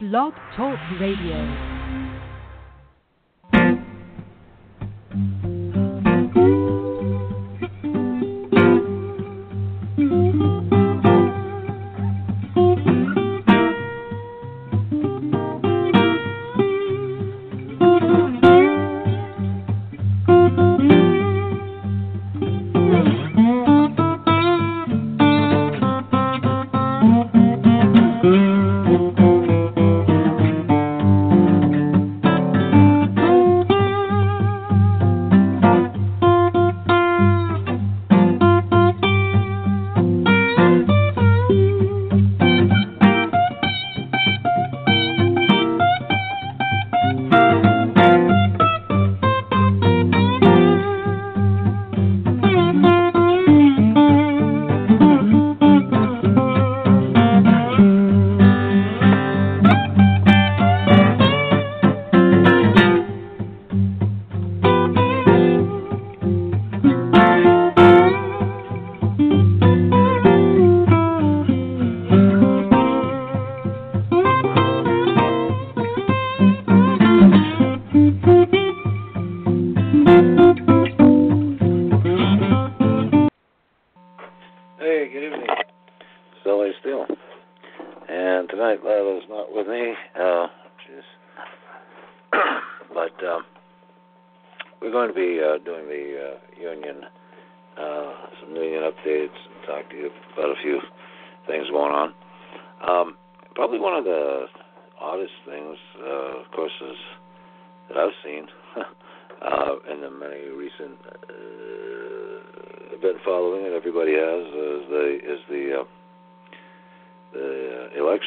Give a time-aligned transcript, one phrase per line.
[0.00, 1.77] Blog Talk Radio.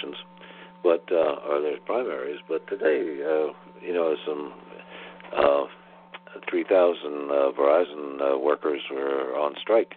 [0.01, 0.23] Elections,
[0.83, 2.39] but uh, or there's primaries.
[2.47, 4.53] But today, uh, you know, some
[5.35, 5.65] uh,
[6.49, 9.95] 3,000 uh, Verizon uh, workers were on strike,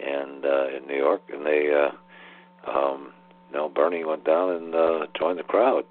[0.00, 3.12] and uh, in New York, and they, uh, um,
[3.50, 5.84] you know, Bernie went down and uh, joined the crowd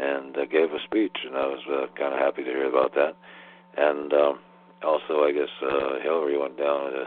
[0.00, 2.94] and uh, gave a speech, and I was uh, kind of happy to hear about
[2.94, 3.16] that.
[3.76, 4.38] And um,
[4.82, 7.04] also, I guess uh, Hillary went down to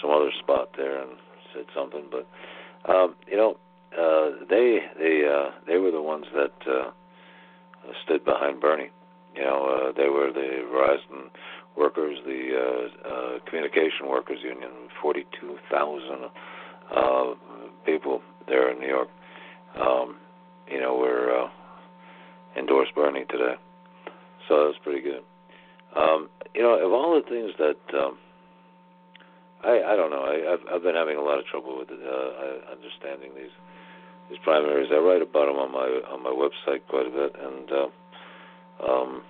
[0.00, 1.12] some other spot there and
[1.52, 2.26] said something, but
[2.88, 3.56] um, you know,
[3.92, 6.90] uh, they they uh, they were the ones that uh,
[8.04, 8.90] stood behind Bernie.
[9.34, 11.30] You know, uh, they were the Verizon
[11.76, 14.70] workers, the uh, uh, communication workers union,
[15.02, 16.30] 42,000
[16.94, 17.34] uh,
[17.84, 19.08] people there in New York.
[19.78, 20.16] Um,
[20.70, 21.48] you know, were uh,
[22.58, 23.54] endorsed Bernie today,
[24.48, 25.22] so that's pretty good.
[25.94, 28.18] Um, you know, of all the things that um,
[29.62, 32.72] I I don't know, I, I've I've been having a lot of trouble with uh,
[32.72, 33.52] understanding these
[34.28, 34.88] these primaries.
[34.92, 37.88] I write about them on my on my website quite a bit, and uh,
[38.90, 39.22] um,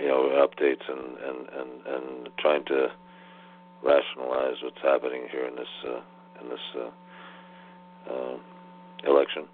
[0.00, 2.88] you know updates and and and and trying to
[3.82, 6.00] rationalize what's happening here in this uh,
[6.42, 8.36] in this uh, uh,
[9.04, 9.44] election.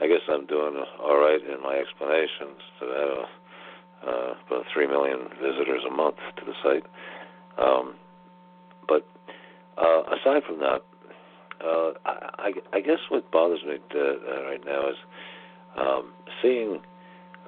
[0.00, 2.62] I guess I'm doing all right in my explanations.
[2.78, 3.28] So I have
[4.06, 6.84] uh, about three million visitors a month to the site.
[7.58, 7.96] Um,
[8.86, 9.04] but
[9.76, 10.82] uh, aside from that,
[11.64, 14.96] uh, I, I guess what bothers me to, uh, right now is
[15.76, 16.80] um, seeing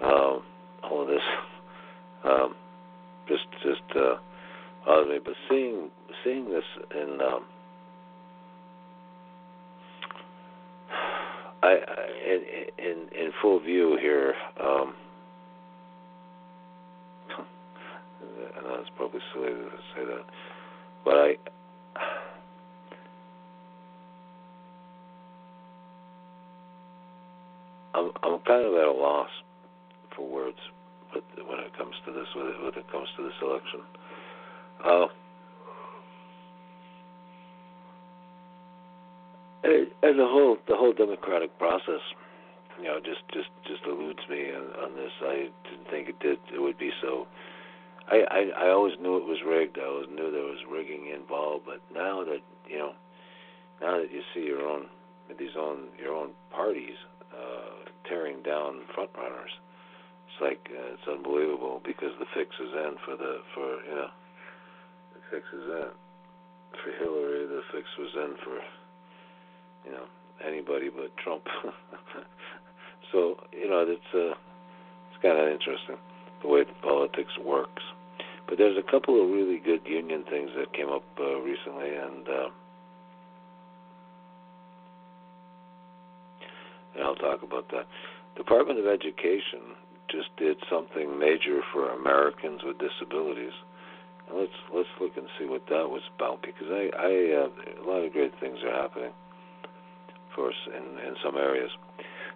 [0.02, 0.42] um,
[0.84, 1.22] all of this.
[2.22, 2.54] Um,
[3.28, 4.16] just, just uh,
[4.84, 5.18] bothers me.
[5.24, 5.88] But seeing,
[6.22, 7.44] seeing this in, um,
[11.62, 12.44] I, I in,
[12.78, 14.34] in in full view here.
[14.62, 14.94] Um,
[18.58, 20.24] I know it's probably silly to say that,
[21.06, 21.36] but I.
[28.22, 29.30] I'm kind of at a loss
[30.14, 30.58] for words
[31.14, 33.80] with, when it comes to this when it comes to this election.
[34.84, 35.06] Uh,
[39.64, 42.00] and, and the whole the whole democratic process,
[42.78, 45.12] you know, just just just eludes me on, on this.
[45.22, 47.26] I didn't think it did it would be so.
[48.08, 49.78] I, I I always knew it was rigged.
[49.78, 51.64] I always knew there was rigging involved.
[51.66, 52.92] But now that you know,
[53.80, 54.86] now that you see your own
[55.38, 56.96] these own your own parties
[57.32, 59.50] uh, tearing down front runners.
[60.28, 64.10] It's like uh, it's unbelievable because the fix is in for the for you know
[65.14, 65.90] the fix is in
[66.82, 67.46] for Hillary.
[67.46, 68.56] The fix was in for
[69.86, 70.06] you know
[70.46, 71.42] anybody but Trump.
[73.12, 74.36] so you know it's uh,
[75.10, 75.96] it's kind of interesting
[76.42, 77.82] the way politics works.
[78.48, 82.28] But there's a couple of really good union things that came up uh, recently, and.
[82.28, 82.48] Uh,
[87.00, 87.88] and I'll talk about that.
[88.36, 89.72] Department of Education
[90.10, 93.56] just did something major for Americans with disabilities.
[94.28, 97.48] And let's let's look and see what that was about because I, I uh,
[97.80, 99.12] a lot of great things are happening
[100.34, 101.70] for us in, in some areas.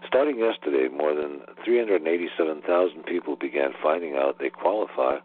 [0.06, 5.16] Starting yesterday, more than 387,000 people began finding out they qualify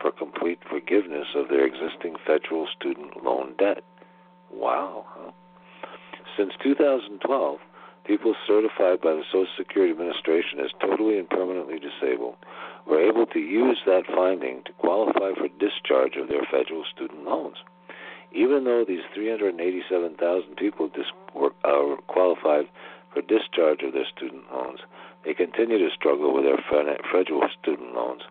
[0.00, 3.82] for complete forgiveness of their existing federal student loan debt.
[4.52, 5.06] Wow.
[6.36, 7.58] Since 2012,
[8.04, 12.36] people certified by the Social Security Administration as totally and permanently disabled
[12.86, 17.56] were able to use that finding to qualify for discharge of their federal student loans.
[18.32, 22.68] Even though these 387,000 people dis- were, uh, qualified
[23.12, 24.80] for discharge of their student loans,
[25.24, 26.58] they continue to struggle with their
[27.10, 28.22] federal student loans,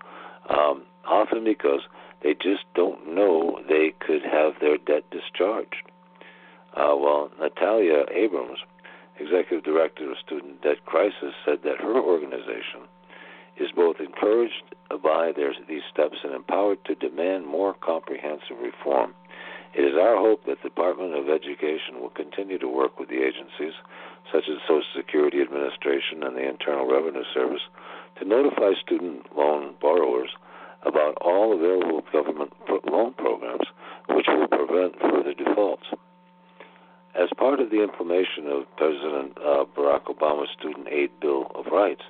[0.50, 1.82] um, often because
[2.22, 5.84] they just don't know they could have their debt discharged.
[6.76, 8.60] Uh, well, Natalia Abrams,
[9.20, 12.90] executive director of Student Debt Crisis, said that her organization
[13.58, 19.14] is both encouraged by their, these steps and empowered to demand more comprehensive reform.
[19.74, 23.22] It is our hope that the Department of Education will continue to work with the
[23.22, 23.74] agencies,
[24.32, 27.62] such as Social Security Administration and the Internal Revenue Service,
[28.20, 30.30] to notify student loan borrowers
[30.86, 32.54] about all available government
[32.86, 33.66] loan programs
[34.10, 35.86] which will prevent further defaults.
[37.16, 42.02] As part of the implementation of President uh, Barack Obama's Student Aid Bill of Rights,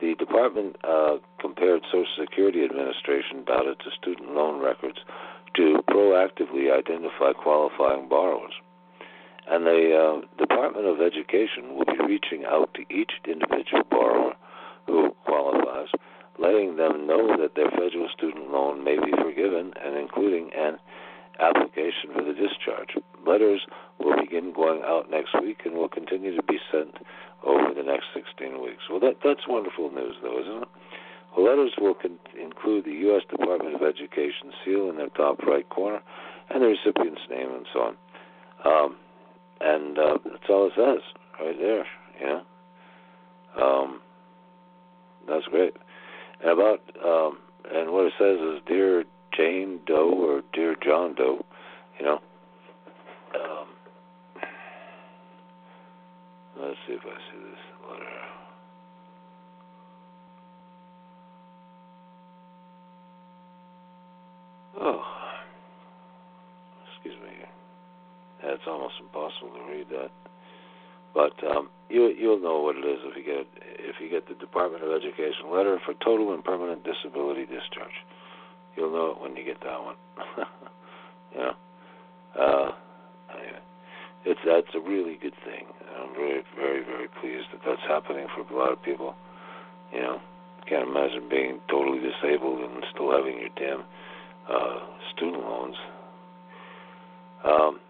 [0.00, 4.98] the department uh, compared Social Security Administration data to student loan records
[5.56, 8.54] to proactively identify qualifying borrowers.
[9.46, 14.34] And the uh, Department of Education will be reaching out to each individual borrower
[14.86, 15.88] who qualifies,
[16.38, 20.78] letting them know that their federal student loan may be forgiven and including an
[21.40, 22.96] application for the discharge.
[23.26, 23.66] Letters
[23.98, 26.96] will begin going out next week and will continue to be sent
[27.44, 28.82] over the next 16 weeks.
[28.90, 30.68] Well, that that's wonderful news, though, isn't it?
[31.36, 33.22] The letters will con- include the U.S.
[33.30, 36.00] Department of Education seal in their top right corner
[36.50, 37.96] and the recipient's name and so on.
[38.64, 38.96] Um,
[39.60, 41.02] and uh, that's all it says
[41.40, 41.86] right there.
[42.20, 42.42] You know,
[43.62, 44.00] um,
[45.28, 45.76] that's great.
[46.42, 47.38] And about um,
[47.70, 49.04] and what it says is, dear
[49.40, 51.42] Jane Doe or dear John Doe,
[51.98, 52.18] you know.
[53.34, 53.68] Um,
[56.60, 58.04] let's see if I see this letter.
[64.82, 65.02] Oh,
[66.92, 67.30] excuse me.
[68.42, 70.10] That's almost impossible to read that.
[71.14, 73.46] But um, you you'll know what it is if you get
[73.78, 78.04] if you get the Department of Education letter for total and permanent disability discharge.
[78.76, 79.96] You'll know it when you get that one.
[81.32, 81.54] you know,
[82.38, 82.70] uh,
[83.34, 83.58] anyway,
[84.24, 85.66] it's that's a really good thing.
[85.98, 89.14] I'm very very very pleased that that's happening for a lot of people.
[89.92, 90.20] You know,
[90.68, 93.84] can't imagine being totally disabled and still having your damn
[94.48, 95.76] uh, student loans.
[97.44, 97.80] Um,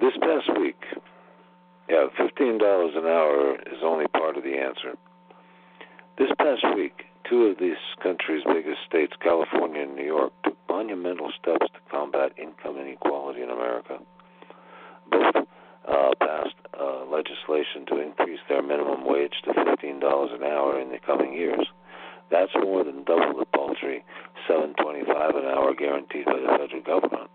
[0.00, 0.80] This past week,
[1.90, 4.96] yeah, fifteen dollars an hour is only part of the answer.
[6.18, 11.32] This past week, two of this country's biggest states, California and New York, took monumental
[11.40, 13.98] steps to combat income inequality in America.
[15.10, 15.34] Both
[15.88, 20.98] uh, passed uh, legislation to increase their minimum wage to $15 an hour in the
[20.98, 21.66] coming years.
[22.30, 24.04] That's more than double the paltry
[24.48, 27.30] $7.25 an hour guaranteed by the federal government.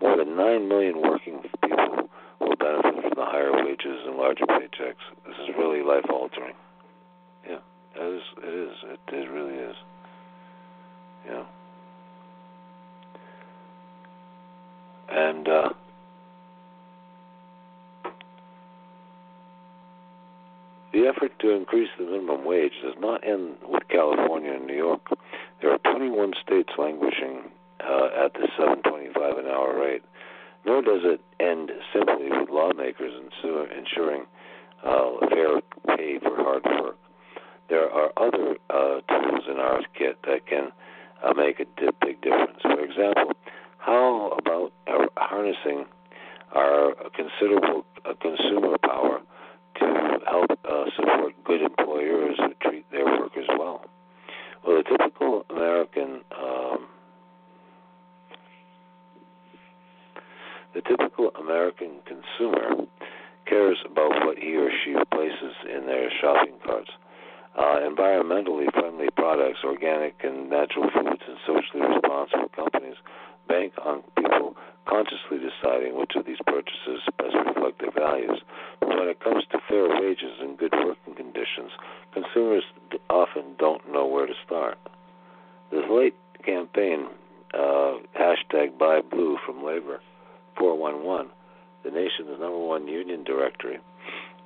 [0.00, 2.08] More than 9 million working people
[2.40, 5.04] will benefit from the higher wages and larger paychecks.
[5.26, 6.54] This is really life altering.
[7.48, 7.58] Yeah,
[7.96, 8.22] it is.
[8.38, 8.76] It is.
[8.84, 9.76] It, it really is.
[11.26, 11.44] Yeah.
[15.10, 15.68] And uh,
[20.92, 25.02] the effort to increase the minimum wage does not end with California and New York.
[25.60, 30.02] There are 21 states languishing uh, at the 7.25 an hour rate.
[30.66, 33.12] Nor does it end simply with lawmakers
[33.78, 34.26] ensuring
[34.84, 35.60] uh, fair
[35.96, 36.98] pay for hard work.
[37.68, 40.72] There are other uh, tools in our kit that can
[41.22, 41.66] uh, make a
[42.04, 42.60] big difference.
[42.62, 43.32] For example,
[43.78, 44.72] how about
[45.16, 45.86] harnessing
[46.52, 49.20] our considerable uh, consumer power
[49.78, 53.84] to help uh, support good employers who treat their workers well?
[54.66, 56.86] Well, the typical American um,
[60.76, 62.84] The typical American consumer
[63.46, 66.90] cares about what he or she places in their shopping carts.
[67.56, 72.96] Uh, environmentally friendly products, organic and natural foods, and socially responsible companies
[73.48, 74.54] bank on people
[74.84, 78.42] consciously deciding which of these purchases best reflect their values.
[78.80, 81.72] But when it comes to fair wages and good working conditions,
[82.12, 82.64] consumers
[83.08, 84.76] often don't know where to start.
[85.70, 87.06] This late campaign,
[87.54, 90.00] uh, hashtag Buy Blue from Labor
[90.58, 91.30] 411,
[91.84, 93.78] the nation's number one union directory,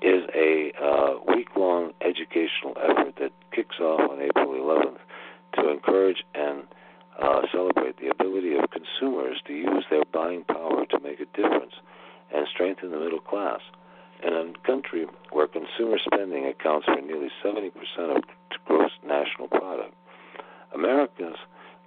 [0.03, 4.99] is a uh, week long educational effort that kicks off on April 11th
[5.55, 6.65] to encourage and
[7.21, 11.75] uh, celebrate the ability of consumers to use their buying power to make a difference
[12.35, 13.61] and strengthen the middle class.
[14.23, 17.73] In a country where consumer spending accounts for nearly 70%
[18.17, 18.23] of
[18.67, 19.95] gross national product,
[20.75, 21.37] America's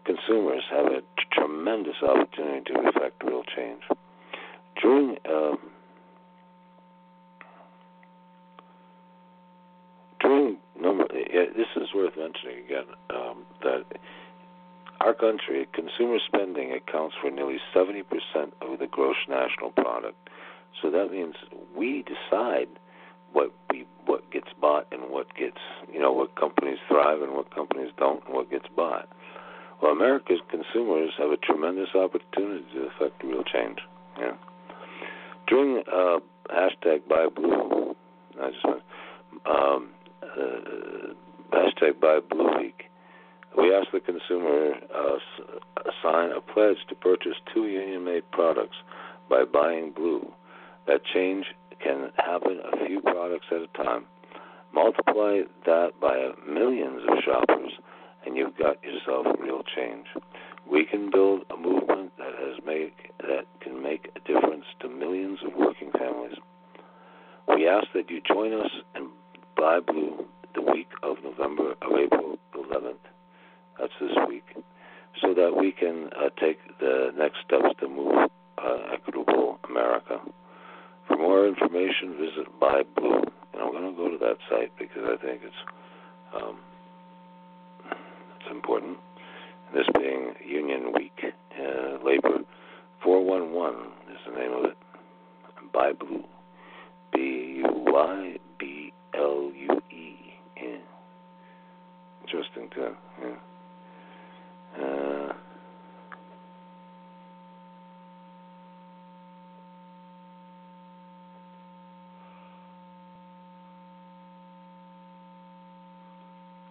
[0.05, 3.81] consumers have a t- tremendous opportunity to effect real change.
[4.81, 5.55] During uh,
[10.19, 13.85] during number, this is worth mentioning again um, that
[15.01, 18.03] our country, consumer spending accounts for nearly 70%
[18.61, 20.29] of the gross national product.
[20.81, 21.35] So that means
[21.75, 22.67] we decide
[23.33, 25.57] what we what gets bought and what gets
[25.91, 29.09] you know what companies thrive and what companies don't and what gets bought.
[29.81, 33.79] Well, America's consumers have a tremendous opportunity to affect real change.
[34.17, 34.35] Yeah.
[35.47, 36.19] During uh,
[36.49, 37.95] hashtag Buy Blue,
[38.41, 38.65] I just
[39.45, 39.89] um,
[40.21, 41.13] uh,
[41.51, 42.89] hashtag Buy Blue Week
[43.57, 45.17] we ask the consumer uh,
[46.01, 48.77] sign a pledge to purchase two union made products
[49.29, 50.31] by buying blue.
[50.87, 51.45] That change
[51.81, 54.05] can happen a few products at a time.
[54.73, 57.71] Multiply that by millions of shoppers,
[58.25, 60.07] and you've got yourself real change.
[60.69, 64.52] We can build a movement that has make that can make a difference
[65.45, 66.35] of working families.
[67.47, 69.09] We ask that you join us and
[69.57, 70.25] buy blue
[70.55, 73.03] the week of November of April 11th
[73.79, 74.45] that's this week.
[75.21, 80.19] So that we can uh, take the next steps to move uh, equitable America.
[81.07, 83.21] For more information, visit Buy Blue.
[83.53, 85.55] And I'm going to go to that site because I think it's
[86.35, 86.57] um,
[88.39, 88.97] it's important.
[89.73, 92.39] This being Union Week, uh, Labor
[93.03, 94.77] 411 is the name of it.
[95.73, 96.23] Buy Blue.
[97.11, 100.15] B Y B L U E.
[100.57, 100.77] Yeah.
[102.21, 102.95] Interesting, too.
[103.21, 104.83] Yeah.
[104.83, 105.33] Uh,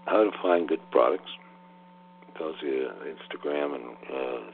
[0.07, 1.31] how to find good products.
[2.39, 4.51] Tells you Instagram and uh,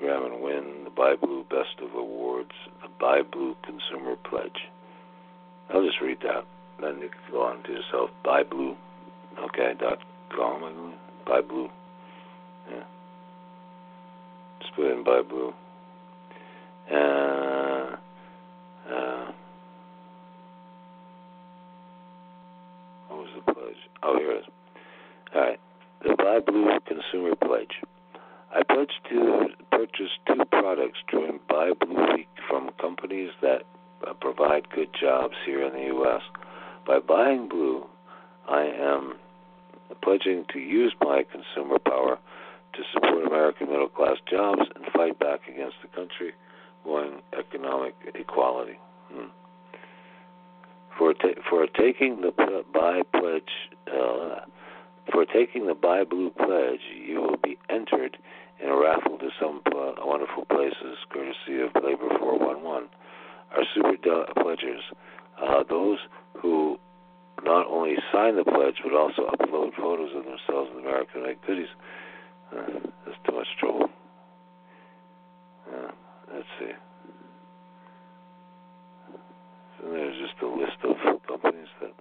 [0.00, 2.50] Instagram and win the Buy Blue Best of Awards,
[2.82, 4.68] the Buy Blue Consumer Pledge.
[5.72, 6.44] I'll just read that.
[6.80, 8.10] Then you can go on to yourself.
[8.24, 8.76] Buy Blue.
[9.38, 9.74] Okay.
[9.78, 9.98] Dot
[10.34, 10.94] com.
[11.26, 11.68] Buy Blue.
[12.70, 12.82] Yeah.
[14.60, 15.52] Just put in Buy Blue.
[16.90, 17.96] Uh,
[18.90, 19.32] uh,
[23.08, 23.76] what was the pledge?
[24.02, 24.44] Oh, here it is.
[25.34, 25.60] All right.
[26.02, 27.89] The Buy Blue Consumer Pledge.
[34.90, 36.22] Good jobs here in the U.S.
[36.86, 37.86] By buying blue,
[38.48, 39.14] I am
[40.02, 42.18] pledging to use my consumer power
[42.72, 46.32] to support American middle class jobs and fight back against the country
[46.84, 48.78] going economic equality.
[49.12, 49.28] Hmm.
[50.96, 52.32] For ta- for taking the
[52.72, 53.42] buy pledge
[53.88, 54.40] uh,
[55.12, 58.16] for taking the buy blue pledge, you will be entered
[58.62, 62.88] in a raffle to some pl- wonderful places, courtesy of Labor 411.
[63.56, 63.96] Our super
[64.42, 64.82] pledgers,
[65.42, 65.98] uh, those
[66.40, 66.78] who
[67.44, 71.68] not only sign the pledge but also upload photos of themselves in American Make Goodies.
[72.52, 72.66] Uh,
[73.04, 73.88] that's too much trouble.
[75.72, 75.90] Uh,
[76.32, 76.72] let's see.
[79.82, 81.92] There's just a list of companies that.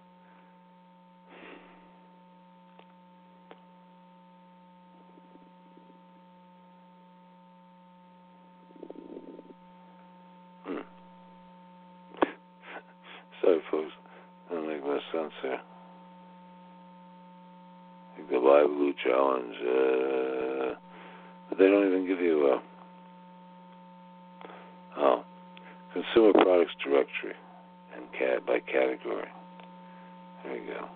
[10.66, 10.82] Hmm.
[13.42, 13.92] Sorry, folks.
[14.50, 14.84] Doesn't make
[18.30, 19.56] The Live Blue Challenge.
[19.62, 20.76] Uh,
[21.58, 22.62] they don't even give you a.
[24.98, 25.24] Oh,
[25.94, 27.34] Consumer Products Directory
[27.96, 29.28] and cat by category.
[30.44, 30.88] There you go.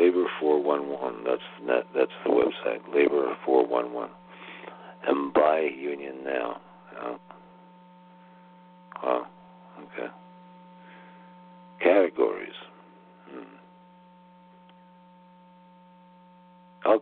[0.00, 1.24] Labor 411.
[1.24, 1.84] That's net.
[1.94, 2.80] That's the website.
[2.94, 4.10] Labor 411.
[5.06, 6.60] And buy Union now.
[7.00, 7.18] Oh.
[9.02, 9.26] Wow.
[9.78, 10.10] Okay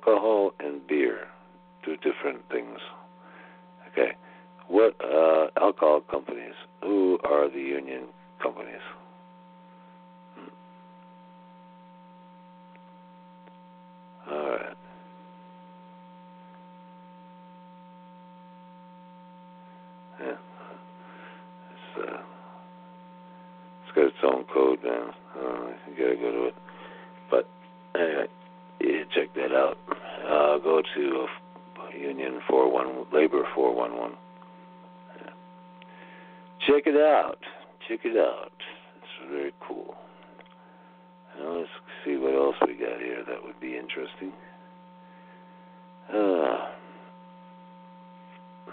[0.06, 1.28] alcohol and beer,
[1.84, 2.78] two different things.
[3.92, 4.12] Okay,
[4.68, 6.54] what uh, alcohol companies?
[6.82, 8.04] Who are the union
[8.42, 8.80] companies?
[32.74, 34.16] 411, Labor 411.
[36.66, 37.38] Check it out.
[37.86, 38.50] Check it out.
[38.96, 39.94] It's very cool.
[41.38, 41.68] Now let's
[42.04, 44.32] see what else we got here that would be interesting.
[46.12, 46.66] Uh,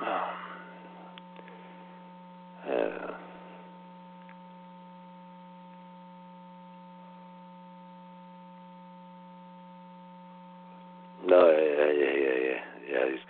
[0.01, 0.50] um.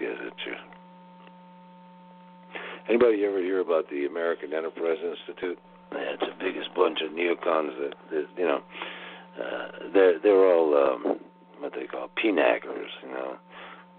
[0.02, 0.58] Guys are true.
[2.90, 5.60] Anybody ever hear about the American Enterprise Institute?
[5.92, 8.62] Yeah, it's the biggest bunch of neocons that, that you know.
[9.38, 11.20] Uh, they're they're all um,
[11.60, 13.38] what they call PNACers, you know,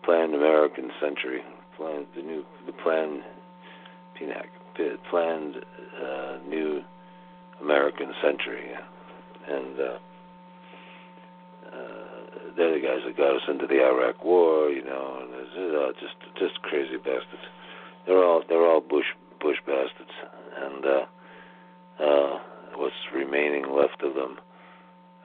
[0.04, 1.42] Planned American Century,
[1.76, 3.22] planned the new the planned
[4.20, 4.46] PNAC,
[5.10, 5.56] planned
[6.02, 6.82] uh, new
[7.60, 8.70] American Century,
[9.48, 9.98] and uh,
[12.56, 15.92] they're the guys that got us into the Iraq War, you know, and it's, uh,
[16.00, 17.46] just just crazy bastards.
[18.06, 19.06] They're all they're all Bush
[19.40, 20.14] Bush bastards,
[20.56, 21.04] and uh,
[22.02, 22.38] uh,
[22.76, 24.38] what's remaining left of them.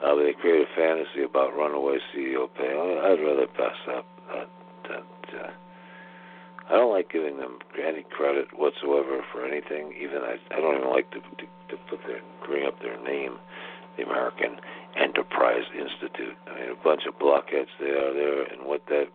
[0.04, 2.70] Uh, they create a fantasy about runaway CEO pay.
[2.70, 4.06] I'd rather pass that.
[4.30, 4.50] that,
[4.90, 5.50] that uh,
[6.70, 9.94] I don't like giving them any credit whatsoever for anything.
[10.00, 13.38] Even I, I don't even like to, to to put their bring up their name,
[13.98, 14.58] the American
[14.96, 16.36] Enterprise Institute.
[16.48, 19.08] I mean, a bunch of blockheads they are there, and what that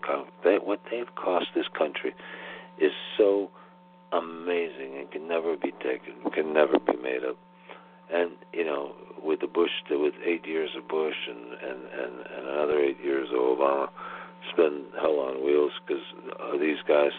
[0.45, 2.15] they, what they've cost this country
[2.79, 3.51] is so
[4.13, 7.37] amazing and can never be taken, can never be made up.
[8.13, 12.49] And you know, with the Bush, with eight years of Bush and and and, and
[12.49, 13.89] another eight years of Obama,
[14.57, 16.03] been hell on wheels because
[16.41, 17.13] uh, these guys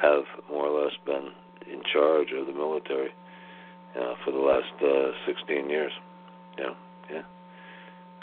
[0.00, 1.30] have more or less been
[1.70, 3.10] in charge of the military
[3.96, 5.92] uh, for the last uh, 16 years.
[6.58, 6.74] Yeah,
[7.10, 7.22] yeah.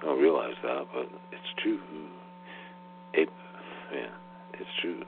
[0.02, 1.80] I don't realize that, but it's true.
[3.14, 3.30] It,
[3.94, 4.08] yeah,
[4.54, 5.04] it's true.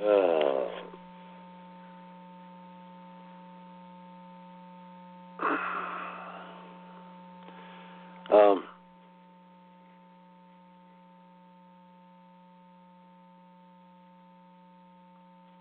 [0.00, 0.68] Uh,
[8.34, 8.64] um,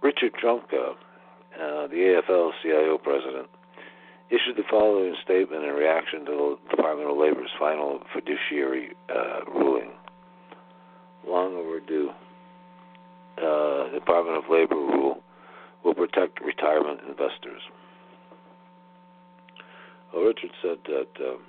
[0.04, 3.48] Richard Trumka, uh, the AFL-CIO president,
[4.32, 9.92] issued the following statement in reaction to the Department of Labor's final fiduciary uh, ruling.
[11.28, 12.10] Long overdue.
[13.38, 15.22] Uh, Department of Labor rule
[15.84, 17.62] will protect retirement investors.
[20.14, 21.40] Well, Richard said that um,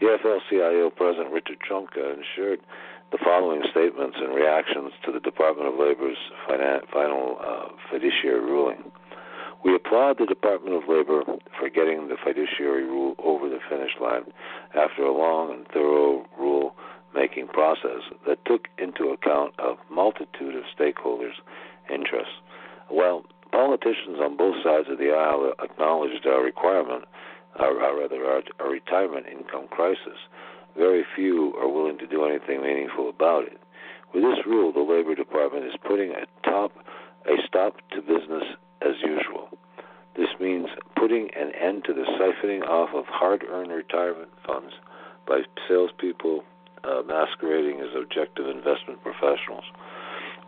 [0.00, 2.60] the AFL-CIO President Richard Trumka ensured
[3.12, 6.18] the following statements and reactions to the Department of Labor's
[6.92, 8.90] final uh, fiduciary ruling.
[9.64, 11.24] We applaud the Department of Labor
[11.58, 14.24] for getting the fiduciary rule over the finish line
[14.74, 16.76] after a long and thorough rule
[17.14, 21.40] making process that took into account a multitude of stakeholders'
[21.88, 22.34] interests.
[22.88, 27.04] While politicians on both sides of the aisle acknowledged our requirement,
[27.58, 30.18] or, rather our retirement income crisis,
[30.76, 33.58] very few are willing to do anything meaningful about it.
[34.12, 36.72] With this rule, the Labor Department is putting a top
[37.26, 38.44] a stop to business
[38.82, 39.23] as usual.
[40.44, 44.74] Means putting an end to the siphoning off of hard-earned retirement funds
[45.26, 46.44] by salespeople
[46.84, 49.64] uh, masquerading as objective investment professionals.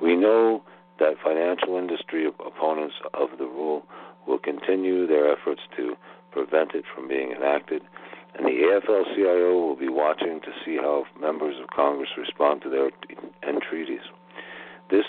[0.02, 0.62] We know
[0.98, 3.86] that financial industry opponents of the rule
[4.26, 5.96] will continue their efforts to
[6.30, 7.80] prevent it from being enacted,
[8.34, 12.90] and the AFL-CIO will be watching to see how members of Congress respond to their
[13.48, 14.04] entreaties.
[14.90, 15.06] This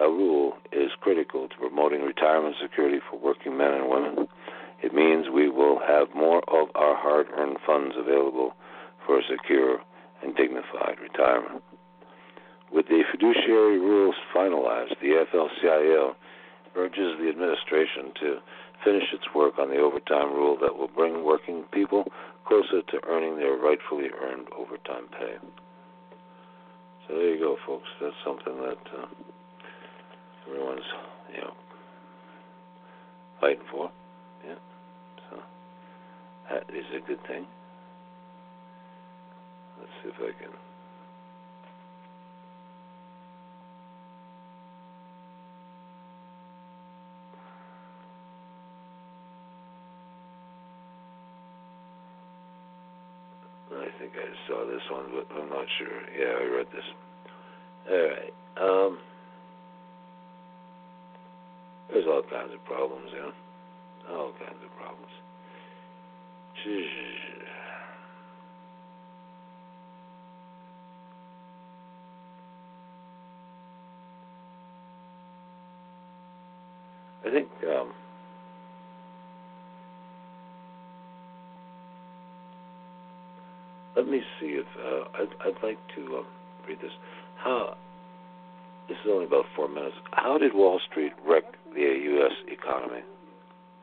[0.00, 4.28] uh, rule is critical to promoting retirement security for working men and women.
[4.82, 8.54] It means we will have more of our hard-earned funds available
[9.06, 9.80] for a secure
[10.22, 11.62] and dignified retirement.
[12.72, 16.16] With the fiduciary rules finalized, the AFL-CIO
[16.76, 18.38] urges the administration to
[18.84, 22.04] finish its work on the overtime rule that will bring working people
[22.46, 25.36] closer to earning their rightfully earned overtime pay.
[27.06, 27.88] So there you go, folks.
[28.00, 29.06] That's something that uh,
[30.48, 30.82] everyone's
[31.34, 31.54] you know
[33.40, 33.90] fighting for.
[34.46, 34.54] Yeah,
[35.30, 35.38] so
[36.50, 37.46] that is a good thing.
[39.80, 40.52] Let's see if I can.
[53.72, 55.88] I think I saw this one, but I'm not sure.
[56.16, 56.84] Yeah, I read this.
[57.90, 58.34] All right.
[58.60, 58.98] Um,
[61.90, 63.32] there's all kinds of problems, you know.
[64.10, 65.12] All kinds of problems.
[77.26, 77.92] I think um,
[83.96, 86.26] let me see if uh, I'd, I'd like to um,
[86.66, 86.92] read this.
[87.36, 87.76] How
[88.88, 89.96] this is only about four minutes.
[90.12, 92.34] How did Wall Street wreck the U.S.
[92.46, 93.02] economy?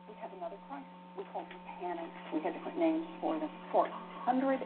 [0.08, 0.88] We had another crisis.
[1.16, 2.08] We called it panic.
[2.32, 3.52] We had different names for them.
[3.68, 3.84] For
[4.24, 4.64] 140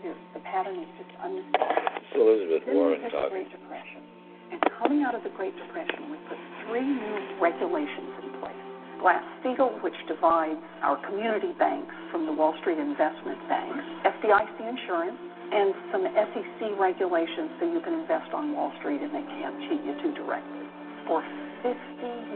[0.00, 1.92] years, the pattern is just unmistakable.
[2.00, 3.44] It's Elizabeth Then Warren the talking.
[3.44, 4.00] Great Depression.
[4.48, 8.64] And coming out of the Great Depression, we put three new regulations in place.
[9.04, 15.20] Glass-Steagall, which divides our community banks from the Wall Street investment banks, FDIC insurance,
[15.52, 19.84] and some SEC regulations so you can invest on Wall Street and they can't cheat
[19.84, 20.64] you too directly.
[21.04, 21.20] For
[21.64, 21.72] 50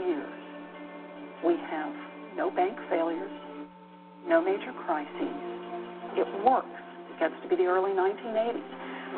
[0.08, 0.40] years,
[1.44, 1.92] we have
[2.32, 3.28] no bank failures,
[4.24, 5.36] no major crises.
[6.16, 6.72] It works.
[7.12, 8.64] It gets to be the early 1980s.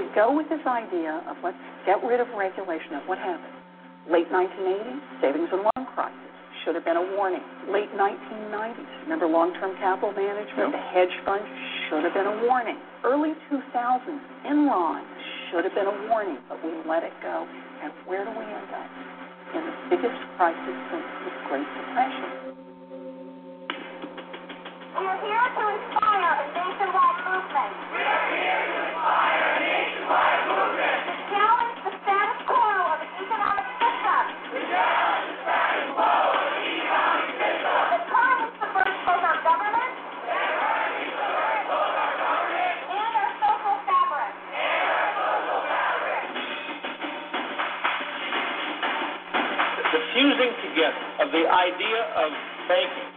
[0.03, 3.55] We go with this idea of let's get rid of regulation of what happened.
[4.11, 6.19] Late 1980s, savings and loan crisis
[6.65, 7.47] should have been a warning.
[7.71, 11.47] Late 1990s, remember long-term capital management, the hedge fund
[11.87, 12.83] should have been a warning.
[13.07, 15.07] Early 2000s, Enron
[15.51, 17.47] should have been a warning, but we let it go.
[17.83, 19.10] And where do we end up?
[19.53, 22.31] In the biggest crisis since the Great Depression.
[24.95, 27.75] We are here to inspire a nationwide movement.
[27.91, 31.00] We are here to inspire a nationwide movement.
[51.21, 52.31] Of the idea of
[52.67, 53.11] banking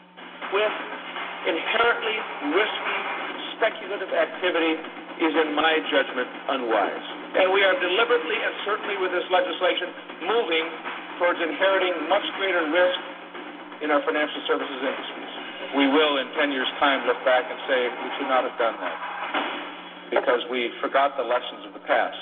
[0.51, 0.75] with
[1.47, 2.17] inherently
[2.51, 2.99] risky
[3.55, 4.75] speculative activity
[5.23, 7.05] is, in my judgment, unwise.
[7.39, 9.87] And we are deliberately and certainly with this legislation
[10.27, 10.65] moving
[11.17, 12.99] towards inheriting much greater risk
[13.79, 15.33] in our financial services industries.
[15.77, 18.75] We will, in 10 years' time, look back and say we should not have done
[18.83, 18.97] that
[20.11, 22.19] because we forgot the lessons of the past.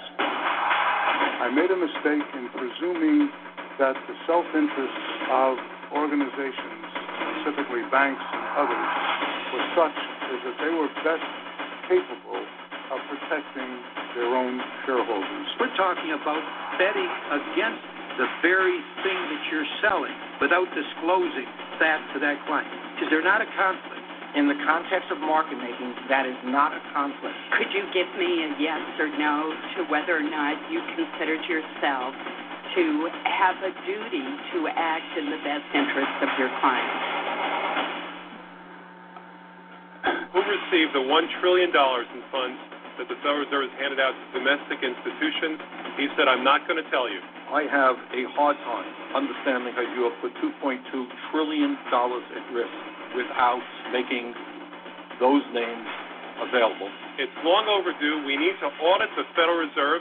[1.41, 3.28] I made a mistake in presuming
[3.80, 5.58] that the self interests of
[5.93, 6.84] organizations,
[7.43, 8.89] specifically banks and others,
[9.51, 9.97] were such
[10.32, 11.27] as that they were best
[11.88, 12.43] capable
[12.91, 13.71] of protecting
[14.15, 15.47] their own shareholders.
[15.60, 16.43] We're talking about
[16.80, 17.84] betting against
[18.19, 21.47] the very thing that you're selling without disclosing
[21.80, 22.67] that to that client.
[22.99, 24.04] Is there not a conflict?
[24.32, 27.36] In the context of market making, that is not a conflict.
[27.60, 32.15] Could you give me a yes or no to whether or not you considered yourself
[32.75, 32.84] to
[33.27, 37.03] have a duty to act in the best interest of your clients.
[40.31, 42.60] Who received the $1 trillion in funds
[42.95, 45.60] that the Federal Reserve has handed out to domestic institutions?
[45.99, 47.19] He said, I'm not going to tell you.
[47.51, 50.79] I have a hard time understanding how you have put $2.2
[51.31, 52.77] trillion at risk
[53.19, 53.60] without
[53.91, 54.31] making
[55.19, 55.88] those names
[56.47, 56.88] available.
[57.19, 58.23] It's long overdue.
[58.25, 59.99] We need to audit the Federal Reserve.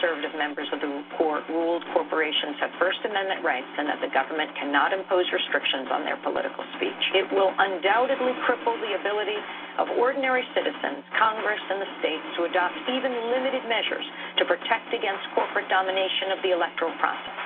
[0.00, 0.88] Conservative members of the
[1.20, 6.08] court ruled corporations have First Amendment rights and that the government cannot impose restrictions on
[6.08, 7.02] their political speech.
[7.12, 9.36] It will undoubtedly cripple the ability
[9.76, 14.08] of ordinary citizens, Congress, and the states to adopt even limited measures
[14.40, 17.36] to protect against corporate domination of the electoral process.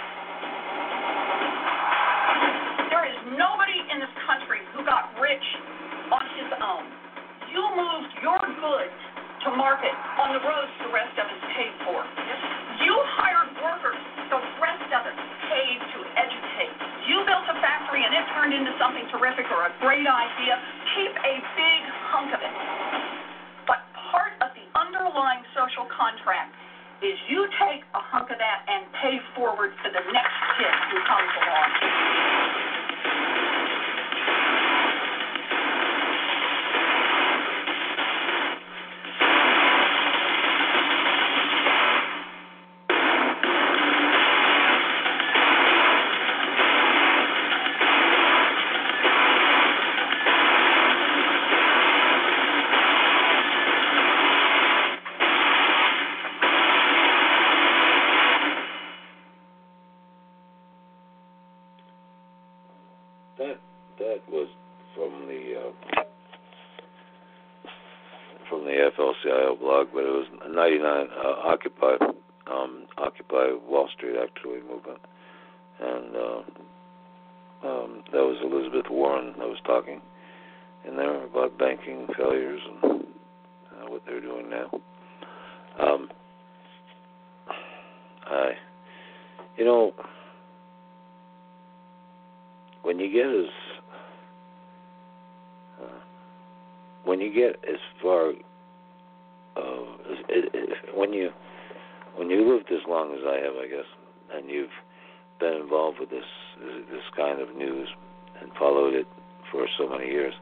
[2.86, 5.46] There is nobody in this country who got rich
[6.06, 6.86] on his own.
[7.50, 9.00] You moved your goods
[9.44, 12.00] to market on the roads the rest of us paid for.
[12.80, 14.00] You hired workers,
[14.33, 15.18] the rest of us
[15.52, 16.72] paid to educate.
[17.04, 20.54] You built a factory and it turned into something terrific or a great idea.
[20.96, 22.54] Keep a big hunk of it.
[23.68, 26.57] But part of the underlying social contract
[27.04, 30.98] is you take a hunk of that and pay forward for the next kid who
[31.04, 32.73] comes along.
[69.44, 71.96] AFL-CIO blog, but it was 99 uh, Occupy
[72.50, 75.00] um, Occupy Wall Street actually movement,
[75.80, 76.42] and uh,
[77.66, 80.00] um, that was Elizabeth Warren that was talking
[80.87, 84.70] in there about banking failures and uh, what they're doing now.
[85.80, 86.09] Um,
[88.26, 88.52] I,
[89.57, 89.94] you know,
[92.83, 93.50] when you get as
[95.83, 96.00] uh,
[97.04, 98.33] when you get as far
[100.28, 101.30] uh, when you
[102.16, 103.88] when you lived as long as I have, I guess,
[104.32, 104.68] and you've
[105.40, 106.24] been involved with this
[106.90, 107.88] this kind of news
[108.40, 109.06] and followed it
[109.50, 110.34] for so many years,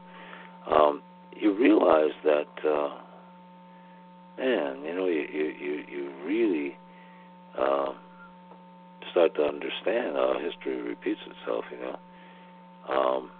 [0.69, 1.01] um,
[1.35, 2.97] you realize that, uh,
[4.37, 6.75] man, you know, you you you really
[7.57, 7.93] uh,
[9.11, 11.99] start to understand how history repeats itself, you know.
[12.89, 13.31] Um,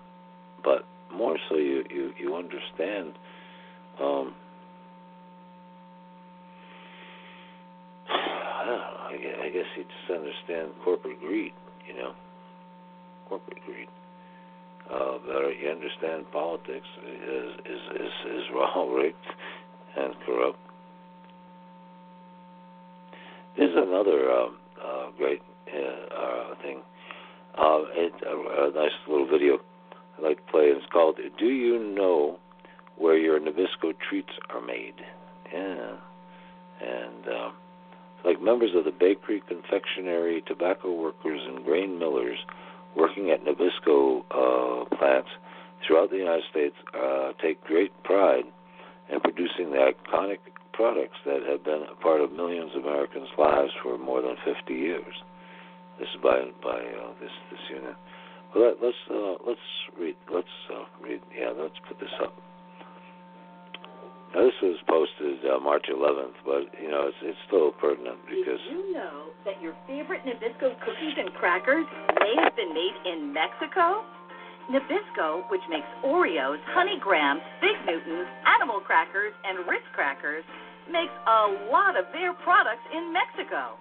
[0.63, 3.13] but more so, you you you understand.
[4.01, 4.33] Um,
[9.13, 11.53] I guess, I guess you just understand corporate greed,
[11.87, 12.13] you know,
[13.29, 13.87] corporate greed.
[14.89, 19.15] Uh, better you understand politics is is is is raw rigged
[19.97, 20.59] and corrupt.
[23.55, 26.81] There's another um, uh, great uh, uh, thing.
[27.55, 29.59] Uh, it, a, a nice little video
[30.17, 30.63] I like to play.
[30.63, 32.39] It's called "Do You Know
[32.97, 34.95] Where Your Nabisco Treats Are Made?"
[35.53, 35.97] Yeah,
[36.81, 37.27] and.
[37.27, 37.53] Um,
[38.25, 42.37] like members of the bakery, confectionery, tobacco workers, and grain millers
[42.95, 45.29] working at Nabisco uh, plants
[45.85, 48.45] throughout the United States uh, take great pride
[49.11, 50.39] in producing the iconic
[50.73, 54.73] products that have been a part of millions of Americans' lives for more than 50
[54.73, 55.15] years.
[55.99, 57.95] This is by by uh, this this unit.
[58.55, 59.67] Well, let, let's uh, let's
[59.99, 60.15] read.
[60.33, 61.21] Let's uh, read.
[61.37, 62.33] Yeah, let's put this up.
[64.33, 68.57] Now, this was posted uh, March 11th, but you know it's it's still pertinent because.
[68.65, 71.85] Did you know that your favorite Nabisco cookies and crackers
[72.17, 74.01] may have been made in Mexico?
[74.73, 78.25] Nabisco, which makes Oreos, Honey Grahams, Fig Newtons,
[78.57, 80.41] Animal Crackers, and Ritz Crackers,
[80.89, 83.77] makes a lot of their products in Mexico.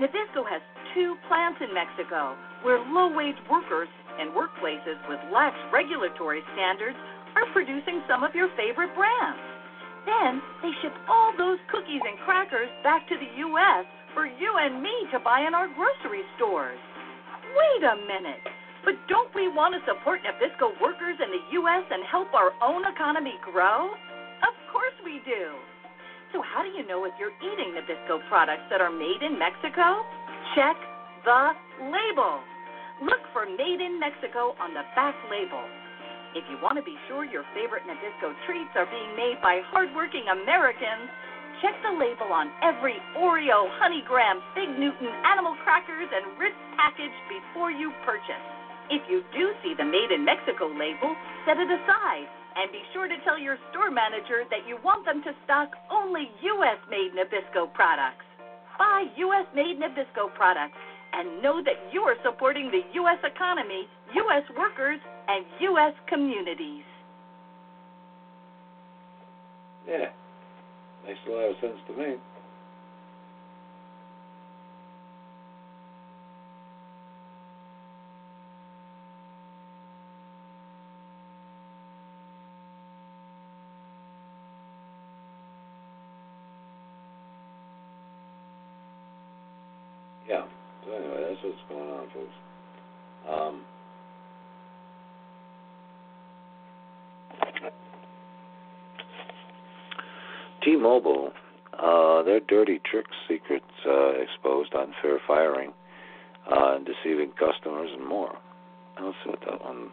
[0.00, 0.64] Nabisco has
[0.96, 6.96] two plants in Mexico where low wage workers and workplaces with lax regulatory standards
[7.36, 9.53] are producing some of your favorite brands.
[10.04, 13.84] Then they ship all those cookies and crackers back to the U.S.
[14.12, 16.80] for you and me to buy in our grocery stores.
[17.56, 18.44] Wait a minute.
[18.84, 21.84] But don't we want to support Nabisco workers in the U.S.
[21.88, 23.96] and help our own economy grow?
[24.44, 25.56] Of course we do.
[26.36, 30.04] So, how do you know if you're eating Nabisco products that are made in Mexico?
[30.52, 30.76] Check
[31.24, 32.44] the label.
[33.00, 35.64] Look for Made in Mexico on the back label.
[36.34, 40.26] If you want to be sure your favorite Nabisco treats are being made by hardworking
[40.26, 41.06] Americans,
[41.62, 47.14] check the label on every Oreo, Honey Graham, Fig Newton, Animal Crackers, and Ritz package
[47.30, 48.42] before you purchase.
[48.90, 51.14] If you do see the Made in Mexico label,
[51.46, 52.26] set it aside
[52.58, 56.34] and be sure to tell your store manager that you want them to stock only
[56.58, 56.82] U.S.
[56.90, 58.26] made Nabisco products.
[58.74, 59.46] Buy U.S.
[59.54, 60.82] made Nabisco products
[61.14, 63.22] and know that you are supporting the U.S.
[63.22, 63.86] economy,
[64.18, 64.42] U.S.
[64.58, 65.94] workers, and U.S.
[66.08, 66.84] communities.
[69.88, 70.06] Yeah,
[71.06, 72.16] makes a lot of sense to me.
[90.28, 90.44] Yeah.
[90.84, 92.38] So anyway, that's what's going on, folks.
[93.30, 93.64] Um,
[100.62, 101.32] T-Mobile,
[101.78, 105.72] uh, their dirty tricks, secrets uh, exposed, unfair firing,
[106.50, 108.36] uh, and deceiving customers, and more.
[109.00, 109.90] Let's see what that one.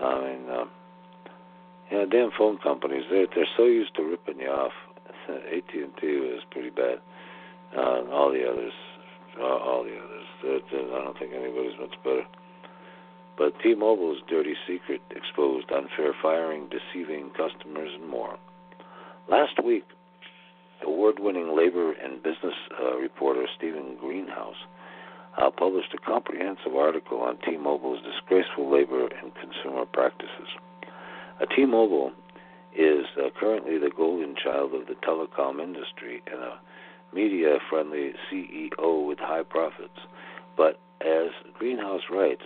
[0.00, 0.64] I mean, uh,
[1.92, 3.04] yeah, damn phone companies.
[3.10, 4.72] They're they're so used to ripping you off.
[5.28, 6.98] AT and T is pretty bad.
[7.76, 8.72] Uh, and all the others,
[9.38, 10.26] uh, all the others.
[10.42, 12.24] They're, they're, I don't think anybody's much better.
[13.36, 18.38] But T-Mobile's dirty secret exposed: unfair firing, deceiving customers, and more.
[19.28, 19.84] Last week,
[20.82, 24.56] award-winning labor and business uh, reporter Steven Greenhouse
[25.38, 30.48] uh, published a comprehensive article on T-Mobile's disgraceful labor and consumer practices.
[31.40, 32.12] Uh, T-Mobile
[32.76, 36.58] is uh, currently the golden child of the telecom industry and a
[37.14, 39.98] media-friendly CEO with high profits.
[40.56, 42.42] But as Greenhouse writes,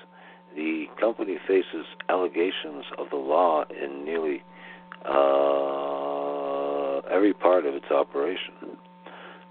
[0.58, 4.42] the company faces allegations of the law in nearly
[5.04, 8.54] uh, every part of its operation.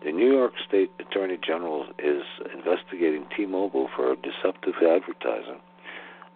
[0.03, 5.61] The New York State Attorney General is investigating T-Mobile for deceptive advertising,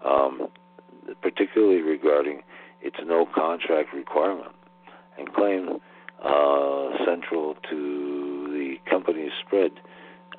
[0.05, 0.47] um,
[1.21, 2.41] particularly regarding
[2.81, 4.55] its no contract requirement,
[5.17, 5.81] and claim
[6.23, 9.71] uh, central to the company's spread,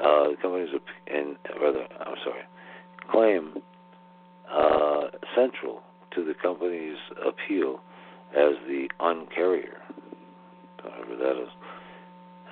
[0.01, 0.71] uh, the company's
[1.07, 2.45] and rather, I'm sorry,
[3.11, 3.63] claim
[4.53, 5.83] uh, central
[6.15, 7.81] to the company's appeal
[8.37, 9.81] as the uncarrier,
[10.83, 11.49] whatever that is.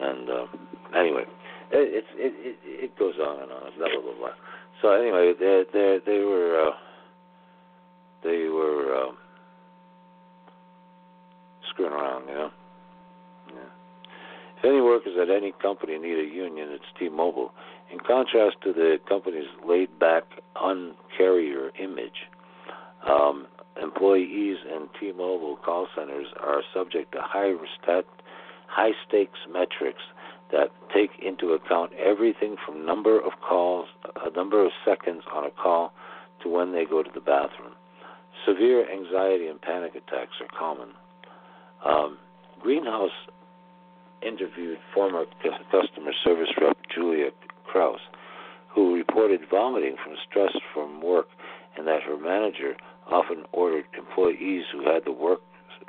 [0.01, 0.49] And um,
[0.97, 1.25] anyway,
[1.73, 4.15] it, it it it goes on and on, blah blah blah.
[4.19, 4.29] blah.
[4.81, 6.75] So anyway, they they they were uh,
[8.25, 9.13] they were uh,
[11.71, 12.51] screwing around, you know.
[13.49, 13.61] Yeah.
[14.59, 17.53] If any workers at any company need a union, it's T-Mobile.
[17.93, 20.23] In contrast to the company's laid-back,
[20.57, 22.29] uncarrier image,
[23.09, 23.47] um,
[23.83, 28.05] employees in T-Mobile call centers are subject to high stat,
[28.69, 30.03] high stakes metrics
[30.53, 33.89] that take into account everything from number of calls,
[34.25, 35.93] a number of seconds on a call,
[36.43, 37.73] to when they go to the bathroom.
[38.47, 40.91] Severe anxiety and panic attacks are common.
[41.85, 42.19] Um,
[42.61, 43.11] Greenhouse
[44.23, 45.25] interviewed former
[45.71, 47.31] customer service rep Julia
[47.71, 48.01] Kraus,
[48.69, 51.29] who reported vomiting from stress from work
[51.77, 52.77] and that her manager
[53.11, 55.41] often ordered employees who had the work,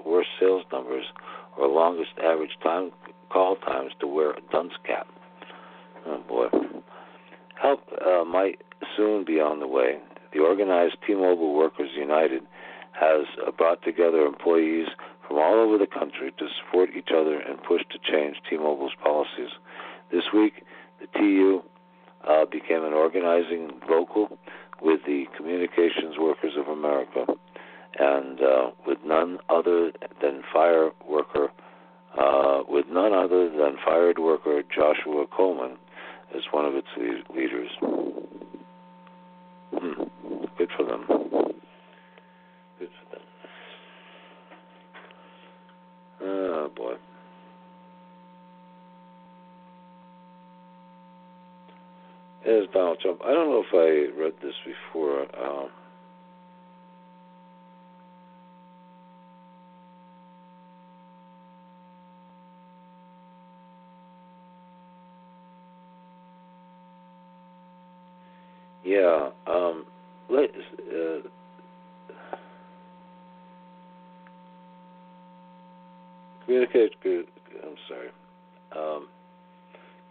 [0.05, 1.05] worst sales numbers
[1.57, 2.91] or longest average time
[3.29, 5.07] call times to wear a dunce cap.
[6.05, 6.47] Oh boy.
[7.61, 8.61] Help uh, might
[8.97, 9.99] soon be on the way.
[10.33, 12.41] The organized T-Mobile Workers United
[12.93, 14.87] has uh, brought together employees
[15.27, 19.51] from all over the country to support each other and push to change T-Mobile's policies.
[20.11, 20.63] This week,
[20.99, 21.61] the TU
[22.27, 24.37] uh, became an organizing vocal
[24.81, 27.25] with the Communications Workers of America
[27.99, 31.49] and uh, with none other than fire worker
[32.17, 35.77] uh, with none other than fired worker Joshua Coleman
[36.35, 36.87] as one of its
[37.33, 37.69] leaders.
[39.71, 40.03] Hmm.
[40.57, 41.05] Good for them.
[42.79, 43.23] Good for them.
[46.21, 46.95] Oh boy.
[52.51, 53.21] There's Donald Trump.
[53.23, 55.21] I don't know if I read this before.
[55.41, 55.69] Um,
[68.83, 69.29] yeah.
[69.47, 69.85] Um,
[70.29, 71.21] let, uh,
[76.43, 76.91] communicate.
[77.05, 78.09] I'm sorry.
[78.75, 79.07] Um,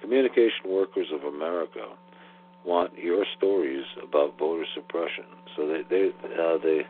[0.00, 1.84] Communication Workers of America
[2.64, 5.24] want your stories about voter suppression.
[5.56, 6.82] So they they uh, they.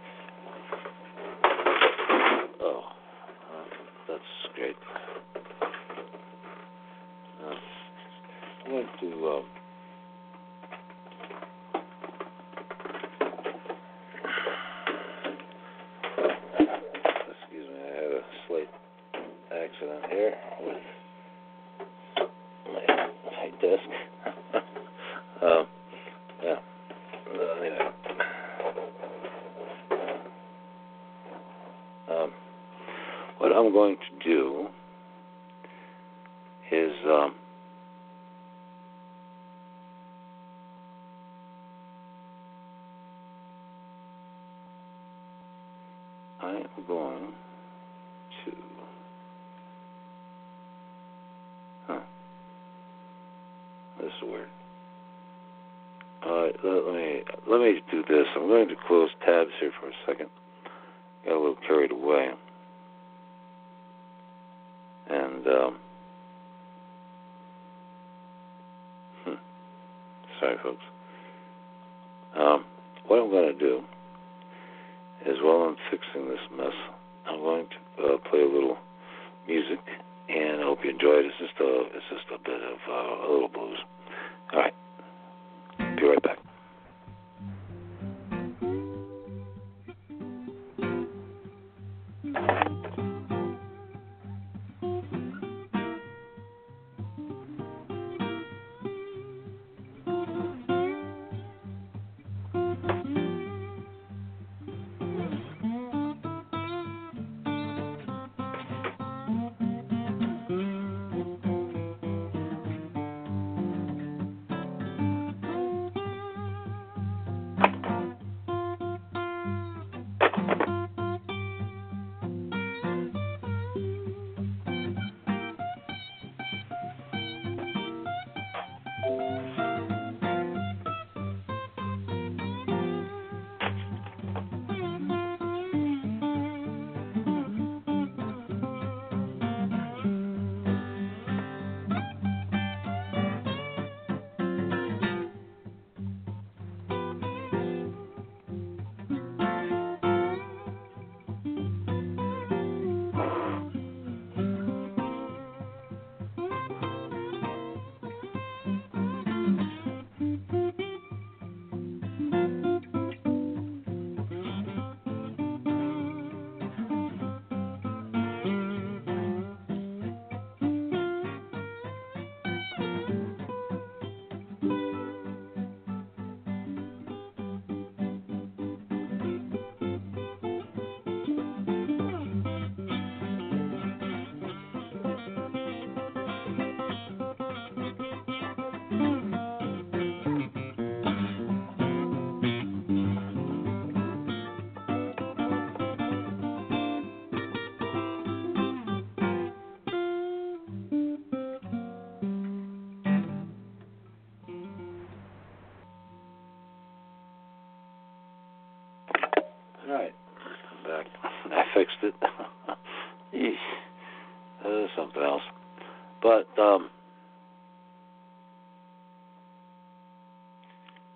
[216.30, 216.90] But um,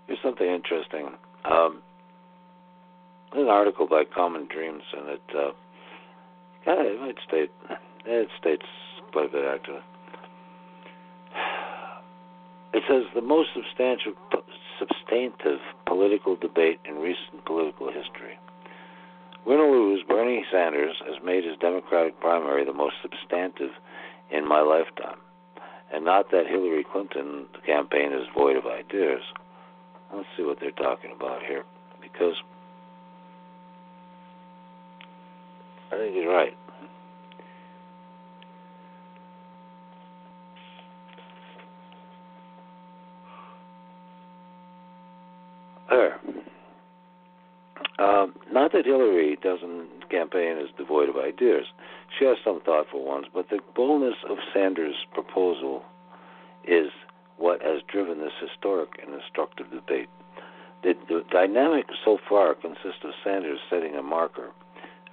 [0.08, 1.10] here's something interesting.
[1.44, 1.82] Um,
[3.32, 5.50] an article by Common Dreams, and it uh,
[6.64, 7.52] kind of state
[8.06, 8.64] it states
[9.12, 9.84] quite a bit actually.
[12.72, 14.14] It says the most substantial,
[14.80, 18.36] substantive political debate in recent political history.
[19.46, 23.70] Win or lose, Bernie Sanders has made his Democratic primary the most substantive
[24.34, 25.18] in my lifetime.
[25.92, 29.20] And not that Hillary Clinton campaign is void of ideas.
[30.12, 31.64] Let's see what they're talking about here.
[32.02, 32.34] Because
[35.92, 36.56] I think he's right.
[45.90, 46.20] There.
[47.98, 51.66] Um, not that Hillary doesn't campaign is devoid of ideas.
[52.18, 55.82] She has some thoughtful ones, but the boldness of Sanders' proposal
[56.66, 56.90] is
[57.36, 60.08] what has driven this historic and instructive debate.
[60.82, 64.50] The, the dynamic so far consists of Sanders setting a marker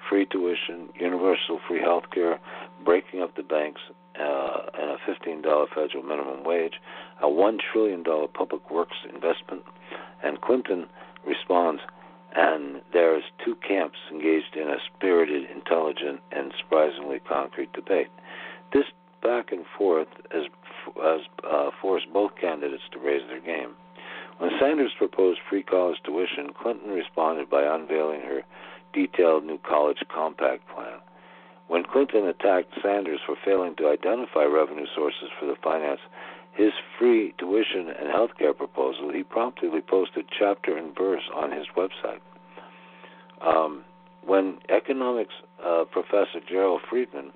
[0.10, 2.40] free tuition, universal free health care,
[2.84, 3.82] breaking up the banks,
[4.20, 6.74] uh, and a $15 federal minimum wage,
[7.22, 9.62] a $1 trillion public works investment,
[10.24, 10.88] and Clinton
[11.26, 11.82] responds,
[12.36, 18.08] and there's two camps engaged in a spirited, intelligent, and surprisingly concrete debate.
[18.74, 18.86] This
[19.22, 20.46] back and forth has,
[20.96, 23.76] has uh, forced both candidates to raise their game.
[24.38, 28.42] When Sanders proposed free college tuition, Clinton responded by unveiling her
[28.94, 31.00] detailed new college compact plan.
[31.68, 36.02] When Clinton attacked Sanders for failing to identify revenue sources for the finance
[36.54, 41.66] his free tuition and health care proposal, he promptly posted chapter and verse on his
[41.76, 42.20] website.
[43.42, 43.84] Um,
[44.26, 45.34] when economics
[45.66, 47.32] uh, professor Gerald Friedman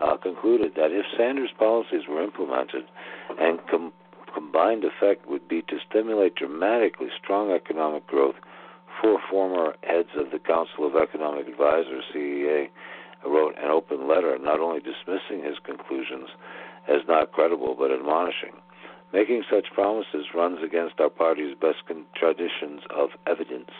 [0.00, 2.84] uh, concluded that if Sanders' policies were implemented
[3.38, 3.92] and com-
[4.34, 8.34] combined effect would be to stimulate dramatically strong economic growth,
[9.00, 12.68] four former heads of the Council of Economic Advisors, CEA,
[13.26, 16.28] wrote an open letter not only dismissing his conclusions
[16.88, 18.52] as not credible but admonishing.
[19.12, 21.78] Making such promises runs against our party's best
[22.16, 23.70] traditions of evidence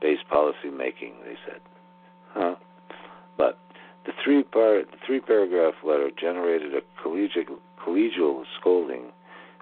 [0.00, 1.60] based policy making, they said.
[2.32, 2.54] Huh?
[3.36, 3.58] But
[4.06, 9.12] the three part three paragraph letter generated a collegial collegial scolding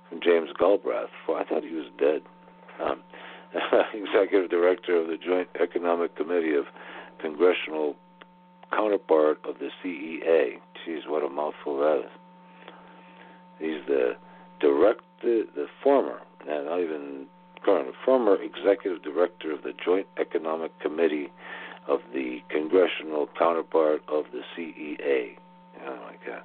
[0.08, 2.22] from James Galbraith, for I thought he was dead.
[2.80, 3.02] Um,
[3.94, 6.64] executive director of the Joint Economic Committee of
[7.20, 7.96] Congressional
[8.70, 10.58] counterpart of the CEA.
[10.84, 12.10] Geez, what a mouthful that is.
[13.58, 14.16] He's the
[14.60, 17.26] direct, the, former, and not even
[17.64, 21.30] current, former executive director of the Joint Economic Committee
[21.86, 25.36] of the congressional counterpart of the CEA.
[25.84, 26.42] Oh my God.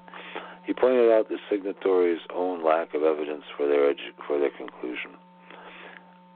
[0.66, 5.12] He pointed out the signatories' own lack of evidence for their edu- for their conclusion.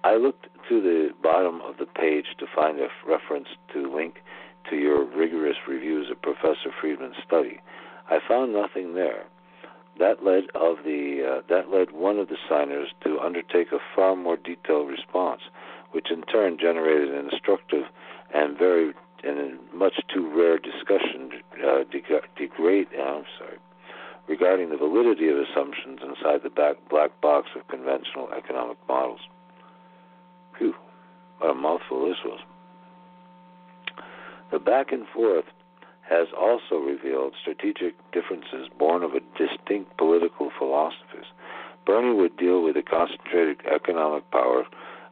[0.04, 4.16] I looked to the bottom of the page to find a reference to link
[4.70, 7.62] to your rigorous reviews of Professor Friedman's study.
[8.10, 9.26] I found nothing there.
[10.00, 14.16] That led of the uh, that led one of the signers to undertake a far
[14.16, 15.42] more detailed response,
[15.92, 17.86] which in turn generated an instructive
[18.34, 18.94] and very
[19.24, 21.32] and much too rare discussion
[21.66, 21.84] uh,
[22.38, 22.88] degrade.
[22.98, 23.58] Uh, I'm sorry,
[24.28, 29.22] regarding the validity of assumptions inside the back, black box of conventional economic models.
[30.58, 30.76] Phew,
[31.40, 32.40] what a mouthful this was.
[34.52, 35.46] The back and forth
[36.10, 41.28] has also revealed strategic differences born of a distinct political philosophies.
[41.86, 44.66] Bernie would deal with concentrated economic power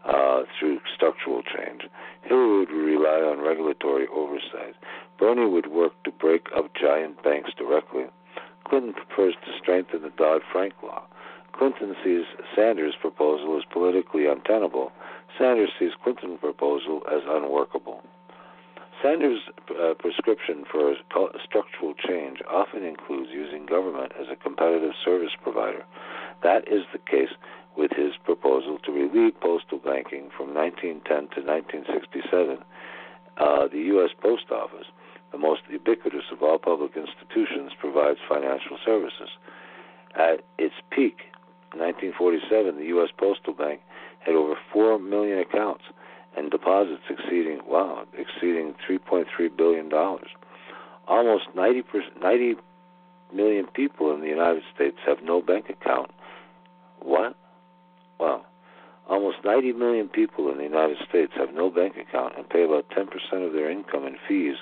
[0.06, 1.84] uh, through structural change.
[2.24, 4.76] Hillary would rely on regulatory oversight.
[5.18, 8.06] Bernie would work to break up giant banks directly.
[8.68, 11.04] Clinton prefers to strengthen the Dodd Frank law.
[11.54, 12.26] Clinton sees
[12.56, 14.92] Sanders' proposal as politically untenable.
[15.38, 18.04] Sanders sees Clinton's proposal as unworkable.
[19.06, 20.96] Sanders' uh, prescription for
[21.46, 25.86] structural change often includes using government as a competitive service provider.
[26.42, 27.30] That is the case
[27.78, 31.06] with his proposal to relieve postal banking from 1910
[31.38, 32.58] to 1967.
[33.38, 34.10] Uh, the U.S.
[34.20, 34.88] Post Office,
[35.32, 39.30] the most ubiquitous of all public institutions, provides financial services.
[40.18, 41.30] At its peak,
[41.78, 43.10] in 1947, the U.S.
[43.16, 43.82] Postal Bank
[44.26, 45.84] had over 4 million accounts
[46.38, 49.26] and deposits exceeding wow exceeding 3.3
[49.56, 50.30] billion dollars.
[51.08, 51.84] Almost 90
[52.22, 52.56] 90
[53.34, 56.12] million people in the United States have no bank account.
[57.00, 57.36] What?
[58.20, 58.46] Wow.
[59.08, 62.90] Almost 90 million people in the United States have no bank account and pay about
[62.90, 63.08] 10%
[63.46, 64.56] of their income in fees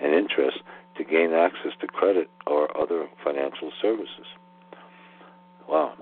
[0.00, 0.58] and interest
[0.96, 4.26] to gain access to credit or other financial services.
[5.68, 5.94] Wow,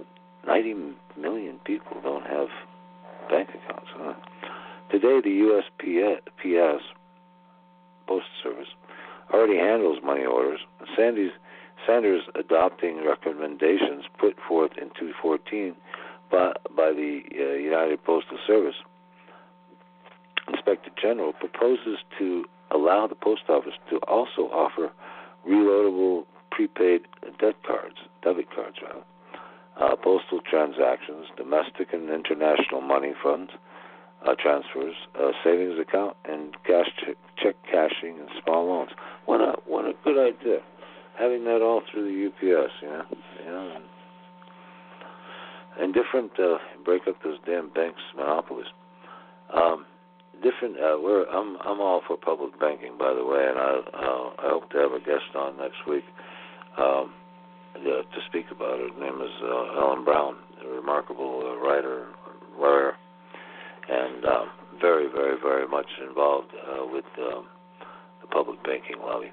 [0.46, 2.48] 90 million people don't have
[3.28, 3.88] bank accounts.
[3.94, 4.14] Huh?
[4.90, 6.80] Today, the USPS,
[8.06, 8.68] Postal Service,
[9.32, 10.60] already handles money orders.
[10.96, 11.32] Sandy's,
[11.86, 15.74] Sanders adopting recommendations put forth in 2014
[16.30, 18.76] by, by the uh, United Postal Service.
[20.48, 24.90] Inspector General proposes to allow the post office to also offer
[25.48, 27.02] reloadable prepaid
[27.38, 29.04] debt cards, debit cards, rather,
[29.78, 33.52] uh, postal transactions, domestic and international money funds,
[34.26, 38.90] uh, transfers, uh, savings account, and cash check, check cashing and small loans.
[39.26, 40.60] What a what a good idea!
[41.18, 43.04] Having that all through the UPS, you know,
[43.44, 43.84] you know, and,
[45.84, 48.66] and different uh, break up those damn banks monopolies.
[49.54, 49.86] Um,
[50.42, 50.76] different.
[50.76, 54.50] Uh, we're I'm I'm all for public banking, by the way, and I uh, I
[54.50, 56.04] hope to have a guest on next week
[56.78, 57.14] um,
[57.74, 58.92] to, to speak about it.
[58.94, 62.06] Her name is uh, Ellen Brown, a remarkable uh, writer,
[62.58, 62.96] lawyer,
[64.16, 64.48] and um,
[64.80, 67.46] very very very much involved uh, with um,
[68.20, 69.32] the public banking lobby,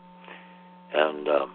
[0.94, 1.28] and.
[1.28, 1.54] Um,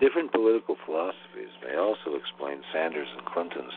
[0.00, 3.72] Different political philosophies may also explain Sanders and Clinton's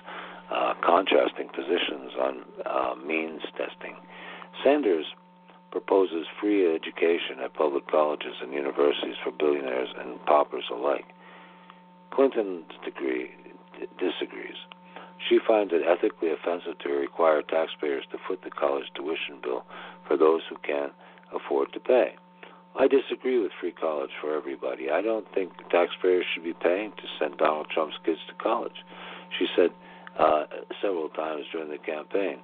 [0.52, 3.96] uh, contrasting positions on uh, means testing.
[4.64, 5.06] Sanders
[5.72, 11.06] proposes free education at public colleges and universities for billionaires and paupers alike.
[12.18, 13.30] Clinton's degree
[13.78, 14.58] d- disagrees.
[15.30, 19.66] She finds it ethically offensive to require taxpayers to foot the college tuition bill
[20.08, 20.94] for those who can't
[21.32, 22.16] afford to pay.
[22.76, 24.90] I disagree with free college for everybody.
[24.90, 28.82] I don't think taxpayers should be paying to send Donald Trump's kids to college.
[29.38, 29.70] She said
[30.18, 30.46] uh,
[30.82, 32.40] several times during the campaign.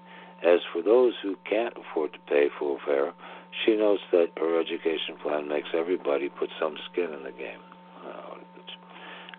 [0.46, 3.14] As for those who can't afford to pay full fare,
[3.66, 7.73] she notes that her education plan makes everybody put some skin in the game.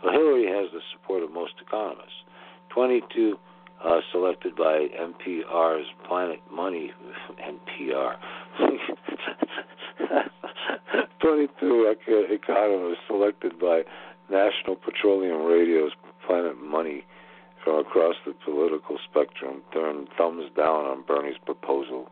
[0.05, 2.25] Well, Hillary has the support of most economists.
[2.71, 3.39] 22
[3.85, 6.93] uh, selected by NPR's Planet Money,
[7.81, 8.17] NPR.
[11.21, 11.95] 22
[12.31, 13.83] economists selected by
[14.31, 15.93] National Petroleum Radio's
[16.27, 17.05] Planet Money
[17.63, 22.11] from across the political spectrum turned thumbs down on Bernie's proposal.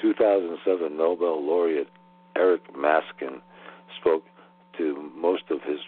[0.00, 1.88] 2007 Nobel laureate
[2.36, 3.40] Eric Maskin
[4.00, 4.24] spoke
[4.76, 5.78] to most of his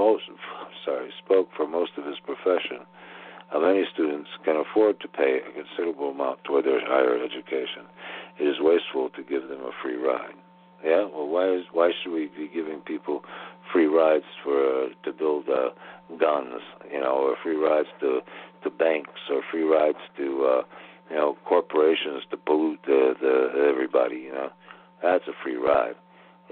[0.00, 0.24] most
[0.84, 2.88] sorry spoke for most of his profession.
[3.52, 7.84] Uh, many students can afford to pay a considerable amount toward their higher education.
[8.40, 10.38] It is wasteful to give them a free ride.
[10.82, 13.22] Yeah, well, why is why should we be giving people
[13.70, 15.70] free rides for uh, to build uh,
[16.18, 18.20] guns, you know, or free rides to
[18.64, 20.62] to banks, or free rides to uh,
[21.10, 24.50] you know corporations to pollute the, the everybody, you know?
[25.02, 25.96] That's a free ride.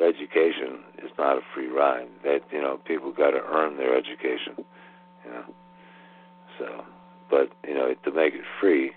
[0.03, 2.09] Education is not a free ride.
[2.25, 4.65] That you know, people got to earn their education,
[5.25, 5.45] you know.
[6.59, 6.85] So,
[7.31, 8.93] but you know, to make it free,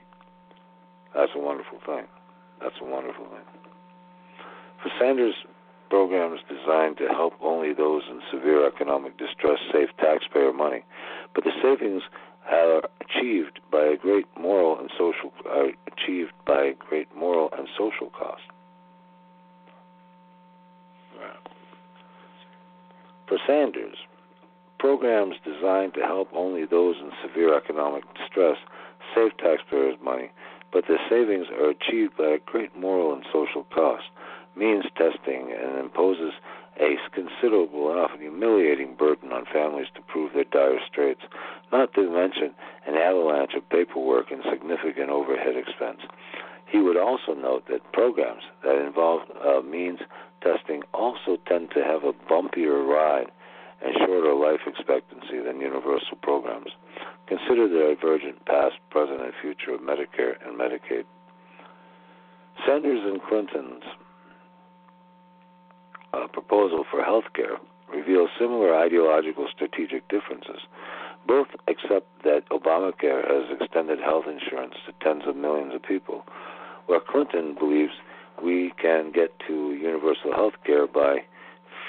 [1.16, 2.06] that's a wonderful thing.
[2.62, 3.46] That's a wonderful thing.
[4.84, 5.36] For Sanders,
[5.90, 10.84] programs designed to help only those in severe economic distress save taxpayer money,
[11.36, 12.04] but the savings
[12.50, 17.68] are achieved by a great moral and social are achieved by a great moral and
[17.78, 18.42] social cost.
[23.32, 23.96] For Sanders,
[24.78, 28.58] programs designed to help only those in severe economic distress
[29.16, 30.32] save taxpayers money,
[30.74, 34.04] but the savings are achieved by a great moral and social cost
[34.58, 36.34] means testing and imposes
[36.76, 41.22] a considerable and often humiliating burden on families to prove their dire straits,
[41.72, 42.54] not to mention
[42.86, 46.02] an avalanche of paperwork and significant overhead expense.
[46.68, 50.00] He would also note that programs that involve uh, means
[50.42, 53.32] testing also tend to have a bumpier ride
[53.84, 56.72] and shorter life expectancy than universal programs.
[57.28, 61.06] Consider the divergent past, present, and future of Medicare and Medicaid.
[62.66, 63.84] Sanders and Clinton's
[66.14, 67.58] uh, proposal for health care
[67.92, 70.62] reveals similar ideological strategic differences.
[71.28, 76.26] Both accept that Obamacare has extended health insurance to tens of millions of people,
[76.88, 77.94] while Clinton believes
[78.44, 81.20] we can get to universal health care by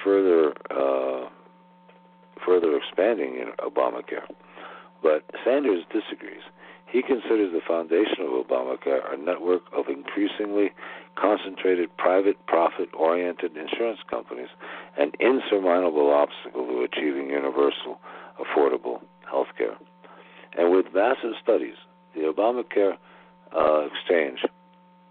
[0.05, 1.29] further uh,
[2.45, 4.27] further expanding Obamacare.
[5.03, 6.43] But Sanders disagrees.
[6.87, 10.73] He considers the foundation of Obamacare a network of increasingly
[11.17, 14.49] concentrated private profit oriented insurance companies,
[14.99, 17.99] an insurmountable obstacle to achieving universal,
[18.39, 19.01] affordable
[19.31, 19.77] health care.
[20.59, 21.77] And with massive studies,
[22.15, 22.99] the Obamacare
[23.57, 24.41] uh, exchange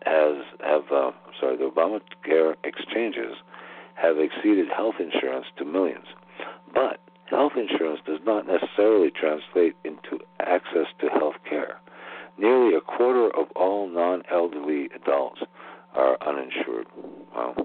[0.06, 3.36] has have uh, sorry the Obamacare exchanges
[3.96, 6.08] have exceeded health insurance to millions,
[6.74, 11.80] but health insurance does not necessarily translate into access to health care.
[12.38, 15.42] Nearly a quarter of all non-elderly adults
[15.94, 16.88] are uninsured.
[17.36, 17.56] Wow.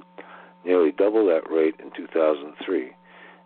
[0.64, 2.90] Nearly double that rate in 2003.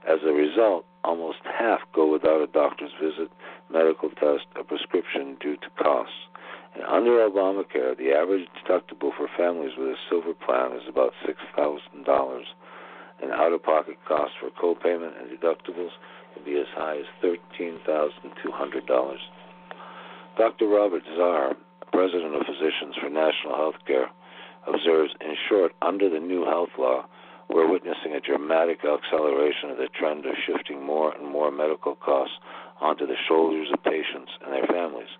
[0.09, 3.31] As a result, almost half go without a doctor's visit,
[3.71, 6.15] medical test, or prescription due to costs.
[6.75, 12.43] And under Obamacare, the average deductible for families with a silver plan is about $6,000.
[13.23, 15.91] And out of pocket costs for copayment and deductibles
[16.35, 19.17] can be as high as $13,200.
[20.39, 20.69] Dr.
[20.69, 21.57] Robert Zarr,
[21.93, 24.09] president of Physicians for National Health Care,
[24.67, 27.05] observes in short, under the new health law,
[27.49, 32.37] we're witnessing a dramatic acceleration of the trend of shifting more and more medical costs
[32.81, 35.11] onto the shoulders of patients and their families.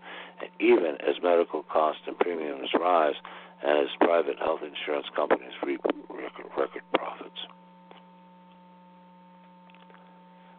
[0.41, 3.15] And even as medical costs and premiums rise,
[3.63, 7.47] and as private health insurance companies reap record, record profits.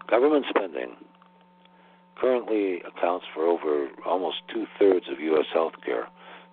[0.08, 0.96] Government spending
[2.16, 5.46] currently accounts for over almost two thirds of U.S.
[5.54, 6.08] health care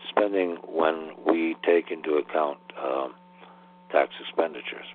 [0.09, 3.15] spending when we take into account um,
[3.91, 4.87] tax expenditures.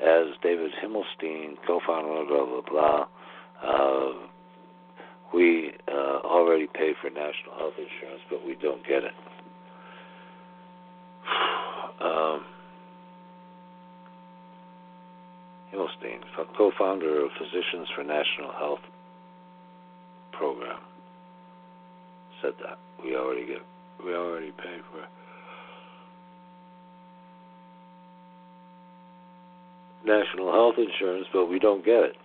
[0.00, 3.06] As David Himmelstein, co-founder of blah blah blah,
[3.62, 4.12] uh,
[5.34, 9.14] we uh, already pay for national health insurance, but we don't get it.
[12.00, 12.44] Um,
[15.72, 16.20] Himmelstein,
[16.58, 18.80] co-founder of Physicians for National Health
[20.32, 20.80] Program,
[22.42, 23.58] said that we already get,
[24.04, 25.08] we already pay for it.
[30.04, 32.16] national health insurance, but we don't get it.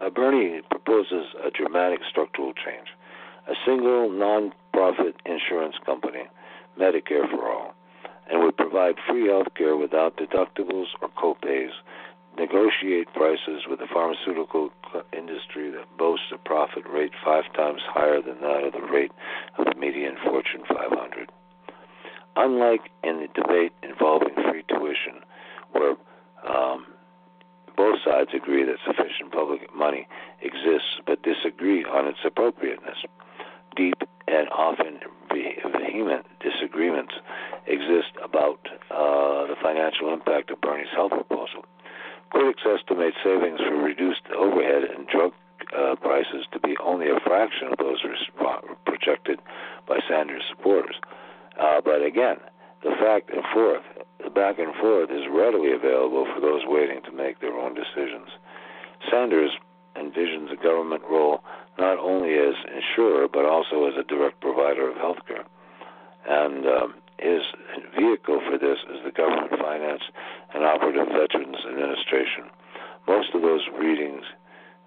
[0.00, 2.88] Uh, Bernie proposes a dramatic structural change.
[3.48, 6.24] A single non-profit insurance company,
[6.78, 7.74] Medicare for All,
[8.30, 11.72] and would provide free health care without deductibles or copays,
[12.38, 14.70] negotiate prices with the pharmaceutical
[15.12, 19.12] industry that boasts a profit rate five times higher than that of the rate
[19.58, 21.30] of the median Fortune 500.
[22.36, 25.20] Unlike in the debate involving free tuition,
[25.72, 25.96] where
[26.48, 26.86] um,
[27.80, 30.06] both sides agree that sufficient public money
[30.42, 32.98] exists but disagree on its appropriateness.
[33.74, 33.96] Deep
[34.28, 35.00] and often
[35.32, 37.14] vehement disagreements
[37.66, 38.60] exist about
[38.90, 41.64] uh, the financial impact of Bernie's health proposal.
[42.28, 45.32] Critics estimate savings from reduced overhead and drug
[45.72, 48.04] uh, prices to be only a fraction of those
[48.84, 49.40] projected
[49.88, 50.96] by Sanders' supporters.
[51.58, 52.36] Uh, but again,
[52.82, 53.82] the fact and forth,
[54.24, 58.28] the back and forth is readily available for those waiting to make their own decisions.
[59.10, 59.50] Sanders
[59.96, 61.40] envisions a government role
[61.78, 65.44] not only as insurer but also as a direct provider of health care.
[66.28, 67.42] And um, his
[67.98, 70.02] vehicle for this is the Government Finance
[70.54, 72.48] and Operative Veterans Administration.
[73.06, 74.24] Most of those readings,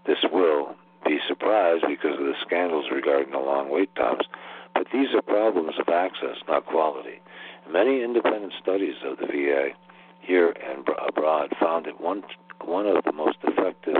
[0.06, 0.76] this will
[1.06, 4.26] be surprised because of the scandals regarding the long wait times,
[4.74, 7.22] but these are problems of access, not quality.
[7.70, 9.70] Many independent studies of the VA
[10.22, 12.24] here and abroad found it one
[12.64, 13.96] one of the most effective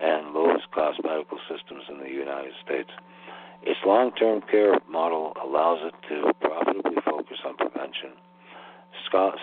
[0.00, 2.90] and lowest cost medical systems in the United States.
[3.62, 8.10] Its long term care model allows it to profitably focus on prevention.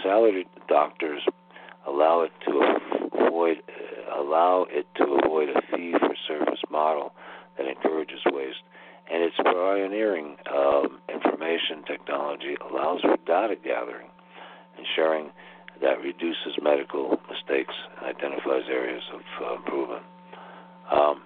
[0.03, 1.21] Salaried doctors
[1.85, 2.77] allow it to
[3.11, 3.57] avoid
[4.13, 7.13] allow it to avoid a fee for service model
[7.57, 8.63] that encourages waste
[9.11, 14.07] and its pioneering um, information technology allows for data gathering
[14.77, 15.31] and sharing
[15.81, 20.03] that reduces medical mistakes and identifies areas of uh, improvement.
[20.91, 21.21] Um,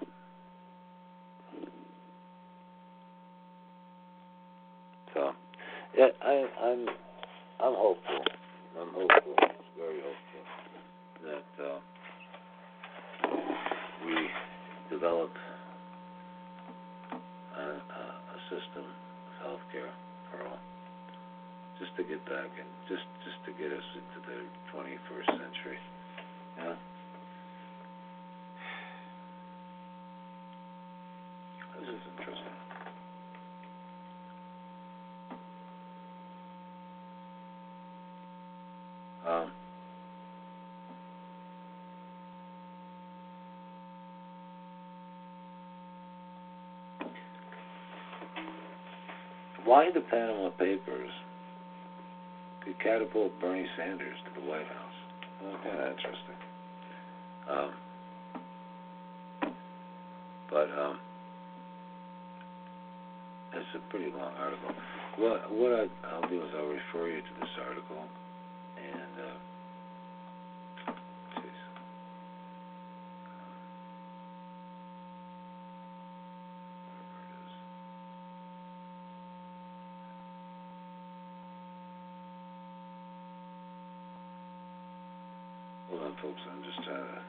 [5.12, 5.32] so,
[5.96, 6.88] yeah, I, I'm
[7.60, 8.24] I'm hopeful.
[8.80, 9.34] I'm hopeful,
[9.78, 10.44] very hopeful
[11.24, 11.78] that uh,
[14.04, 14.28] we
[14.90, 15.30] develop
[17.56, 19.90] a, a system of healthcare
[20.42, 20.58] all,
[21.78, 24.38] just to get back and just just to get us into the
[24.72, 25.78] 21st century.
[26.58, 26.74] Yeah.
[31.80, 32.56] This is interesting.
[39.26, 39.50] Um,
[49.74, 51.10] why the Panama Papers
[52.64, 54.98] could catapult Bernie Sanders to the White House.
[55.42, 56.38] Okay, interesting.
[57.50, 57.70] Um,
[60.48, 60.98] but um,
[63.52, 64.70] it's a pretty long article.
[65.18, 68.02] what what I, I'll do is I'll refer you to this article,
[68.78, 70.92] and uh,
[71.38, 71.60] jeez.
[76.86, 77.52] Wherever it is.
[85.90, 86.40] Hold on, folks.
[86.50, 87.22] I'm just trying to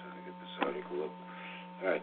[0.00, 1.12] trying to get this article up.
[1.82, 2.02] All right.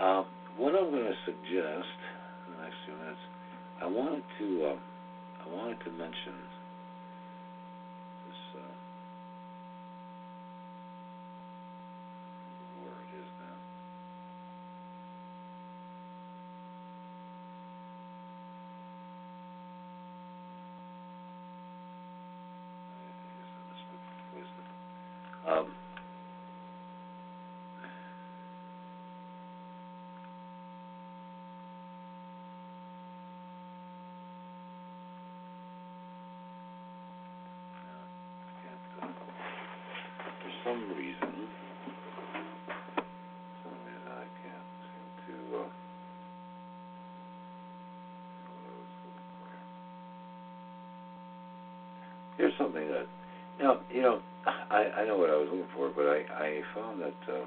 [0.00, 0.24] Um,
[0.56, 1.98] what I'm going to suggest
[2.46, 3.20] in the next few minutes,
[3.82, 4.78] I wanted to uh,
[5.44, 6.34] I wanted to mention
[8.28, 8.40] this.
[8.54, 8.58] Uh,
[12.82, 13.56] where it is now.
[22.90, 24.68] I guess I misplaced it.
[25.50, 25.66] Um,
[40.64, 41.48] some reason,
[44.08, 45.58] I can't seem to.
[45.58, 45.68] Uh.
[52.38, 53.06] Here's something that,
[53.60, 54.20] now you know,
[54.70, 57.44] I I know what I was looking for, but I I found that uh,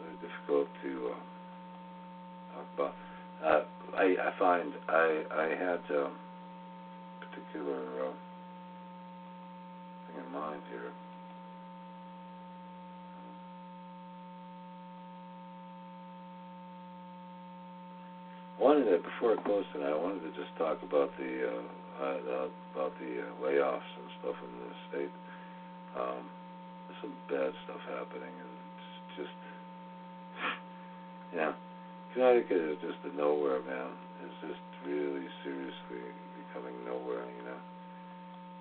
[0.00, 1.20] very difficult to uh,
[2.54, 2.94] talk about.
[3.44, 3.62] Uh,
[3.96, 6.12] I I find I I had um,
[7.20, 8.08] particular.
[8.08, 8.12] Uh,
[10.10, 10.90] thing in mind here.
[18.60, 21.62] Wanted to, before I close tonight, I wanted to just talk about the uh,
[22.00, 25.14] uh, about the uh, layoffs and stuff in the state.
[25.94, 26.24] Um,
[27.00, 29.36] some bad stuff happening, and it's just,
[31.38, 31.54] know,
[32.14, 33.92] Connecticut is just a nowhere, man.
[34.24, 36.02] It's just really seriously
[36.40, 37.60] becoming nowhere, you know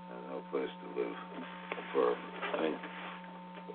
[0.09, 1.17] and no place to live
[1.93, 2.15] for
[2.57, 2.75] I mean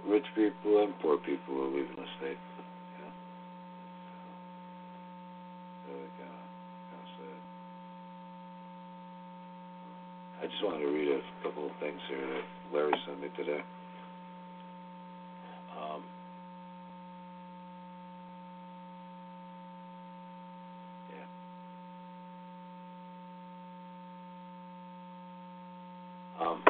[0.06, 2.38] rich people and poor people are leaving the state.
[2.98, 3.12] Yeah.
[5.88, 6.40] Really kinda
[6.90, 7.40] kinda sad.
[10.42, 13.60] I just wanted to read a couple of things here that Larry sent me today.
[15.76, 16.02] Um,
[21.12, 21.26] yeah.
[26.40, 26.64] Um,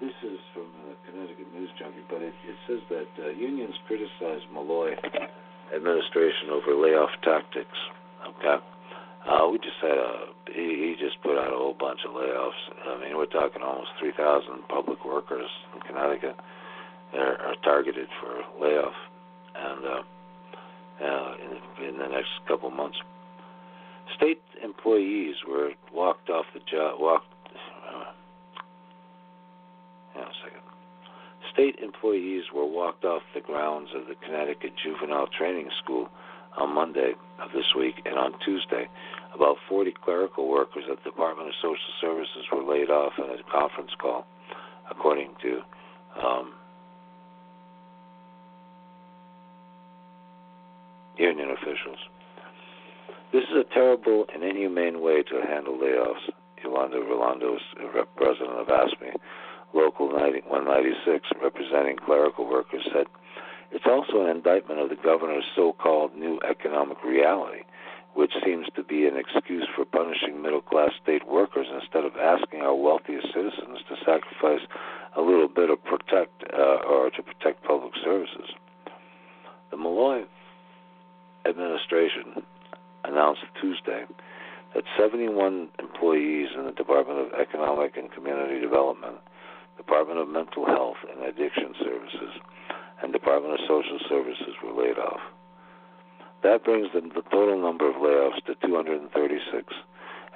[0.00, 4.40] this is from the Connecticut News Junkie, but it, it says that uh, unions criticize
[4.52, 4.96] Malloy
[5.76, 7.76] administration over layoff tactics.
[8.26, 8.64] Okay,
[9.26, 12.60] uh, we just had a he, he just put out a whole bunch of layoffs.
[12.86, 16.36] I mean, we're talking almost 3,000 public workers in Connecticut
[17.14, 18.94] are, are targeted for layoff,
[19.56, 20.02] and uh,
[21.04, 22.98] uh, in, in the next couple months.
[24.16, 27.00] State employees were walked off the job.
[27.00, 27.26] Walked.
[27.46, 28.12] Uh,
[30.14, 30.60] Hang on a second.
[31.52, 36.08] State employees were walked off the grounds of the Connecticut Juvenile Training School
[36.56, 38.88] on Monday of this week, and on Tuesday,
[39.34, 43.42] about 40 clerical workers at the Department of Social Services were laid off in a
[43.50, 44.26] conference call,
[44.90, 45.60] according to
[46.22, 46.54] um,
[51.18, 51.98] union officials.
[53.32, 56.30] This is a terrible and inhumane way to handle layoffs,
[56.62, 57.58] Yolanda Rolando,
[57.94, 59.16] rep president of AFSCME,
[59.74, 63.06] Local 90, 196, representing clerical workers, said,
[63.74, 67.64] It's also an indictment of the governor's so called new economic reality,
[68.14, 72.60] which seems to be an excuse for punishing middle class state workers instead of asking
[72.60, 74.64] our wealthiest citizens to sacrifice
[75.16, 78.54] a little bit of protect uh, or to protect public services.
[79.72, 80.22] The Malloy
[81.44, 82.46] administration
[83.02, 84.04] announced Tuesday
[84.76, 89.16] that 71 employees in the Department of Economic and Community Development,
[89.76, 92.38] Department of Mental Health and Addiction Services,
[93.04, 95.20] and Department of Social Services were laid off.
[96.42, 99.74] That brings the, the total number of layoffs to 236,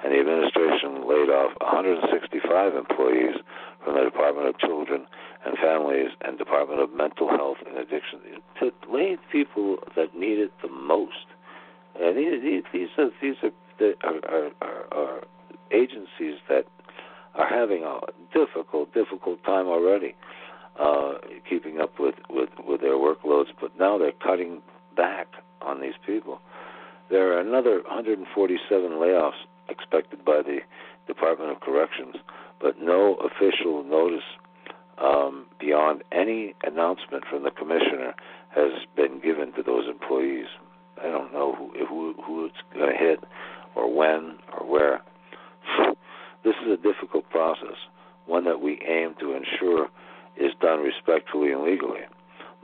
[0.03, 3.35] and the administration laid off 165 employees
[3.83, 5.05] from the Department of Children
[5.45, 8.19] and Families and Department of Mental Health and Addiction
[8.59, 11.25] to lay people that need it the most.
[11.99, 15.21] Uh, and these, these are these are, are, are, are
[15.71, 16.65] agencies that
[17.35, 17.99] are having a
[18.33, 20.15] difficult, difficult time already
[20.79, 21.13] uh,
[21.47, 24.61] keeping up with, with, with their workloads, but now they're cutting
[24.95, 25.27] back
[25.61, 26.39] on these people.
[27.09, 29.31] There are another 147 layoffs
[29.67, 30.59] expected by the
[31.07, 32.15] Department of Corrections,
[32.61, 34.23] but no official notice
[35.01, 38.13] um, beyond any announcement from the commissioner
[38.49, 40.47] has been given to those employees.
[41.01, 43.23] I don't know who who, who it's going to hit
[43.75, 45.01] or when or where.
[46.41, 47.75] This is a difficult process,
[48.25, 49.89] one that we aim to ensure
[50.37, 52.01] is done respectfully and legally.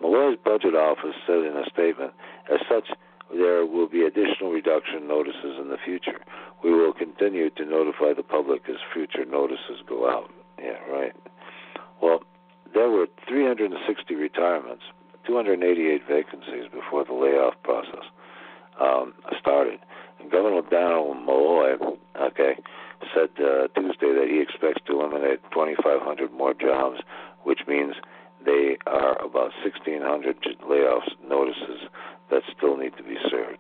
[0.02, 2.14] Malloy's budget office said in a statement,
[2.52, 2.90] as such,
[3.34, 6.20] there will be additional reduction notices in the future.
[6.64, 10.32] We will continue to notify the public as future notices go out.
[10.60, 11.16] Yeah, right.
[12.02, 12.24] Well,
[12.74, 14.84] there were 360 retirements,
[15.26, 18.06] 288 vacancies before the layoff process
[18.80, 19.80] um, started.
[20.20, 21.76] And Governor Dannel Malloy,
[22.22, 22.56] okay,
[23.14, 27.00] said uh, Tuesday that he expects to eliminate 2,500 more jobs,
[27.46, 27.96] which means
[28.44, 30.38] they are about 1,600
[30.68, 31.88] layoffs notices
[32.30, 33.60] that still need to be served.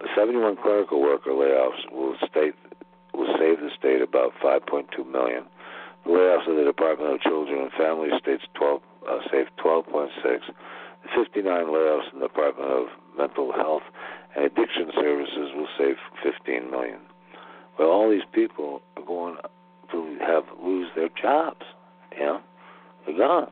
[0.00, 2.54] The 71 clerical worker layoffs will state
[3.14, 5.44] will save the state about 5.2 million.
[6.04, 10.10] The layoffs of the Department of Children and Families States 12 uh, saved 12.6.
[10.22, 10.42] The
[11.14, 13.82] 59 layoffs in the Department of Mental Health
[14.34, 16.98] and Addiction Services will save 15 million.
[17.78, 19.36] Well, all these people are going
[19.92, 21.64] to have lose their jobs.
[22.16, 22.40] You know,
[23.06, 23.50] they're gone,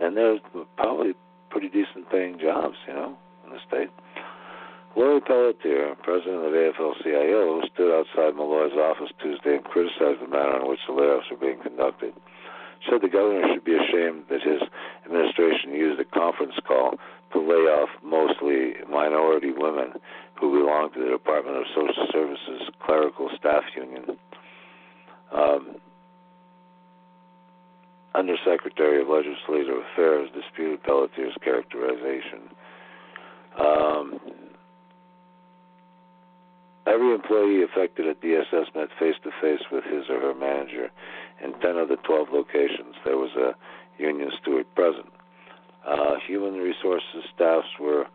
[0.00, 0.40] and there's
[0.76, 1.14] probably
[1.50, 2.76] pretty decent paying jobs.
[2.86, 3.90] You know, in the state.
[4.94, 10.68] Lori Pelletier, president of AFL-CIO, stood outside Malloy's office Tuesday and criticized the manner in
[10.68, 12.12] which the layoffs are being conducted.
[12.90, 14.60] Said the governor should be ashamed that his
[15.06, 16.98] administration used a conference call
[17.32, 19.94] to lay off mostly minority women
[20.38, 24.18] who belong to the Department of Social Services Clerical Staff Union.
[25.32, 25.76] Um,
[28.14, 32.50] Undersecretary of Legislative Affairs disputed Pelletier's characterization.
[33.58, 34.20] Um,
[36.86, 40.90] every employee affected at DSS met face to face with his or her manager.
[41.42, 43.54] In 10 of the 12 locations, there was a
[44.00, 45.12] union steward present.
[45.86, 48.06] Uh, human resources staffs were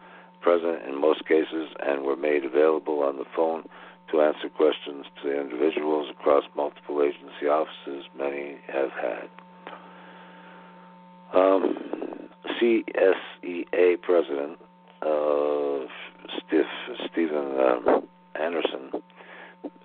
[0.41, 3.63] present in most cases and were made available on the phone
[4.11, 9.27] to answer questions to individuals across multiple agency offices many have had.
[11.33, 14.57] Um, CSEA President
[15.01, 15.67] uh,
[17.11, 18.07] Stephen um,
[18.39, 19.01] Anderson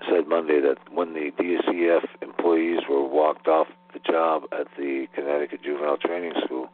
[0.09, 5.63] said Monday that when the DCF employees were walked off the job at the Connecticut
[5.63, 6.69] Juvenile Training School,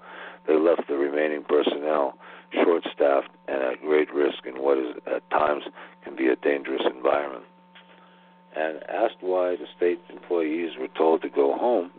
[0.46, 2.18] they left the remaining personnel
[2.52, 5.64] short staffed and at great risk in what is at times
[6.04, 7.44] can be a dangerous environment.
[8.56, 11.92] And asked why the state employees were told to go home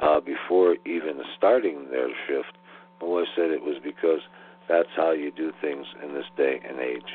[0.00, 2.56] uh, before even starting their shift,
[3.00, 4.20] Malloy said it was because
[4.68, 7.12] that's how you do things in this day and age.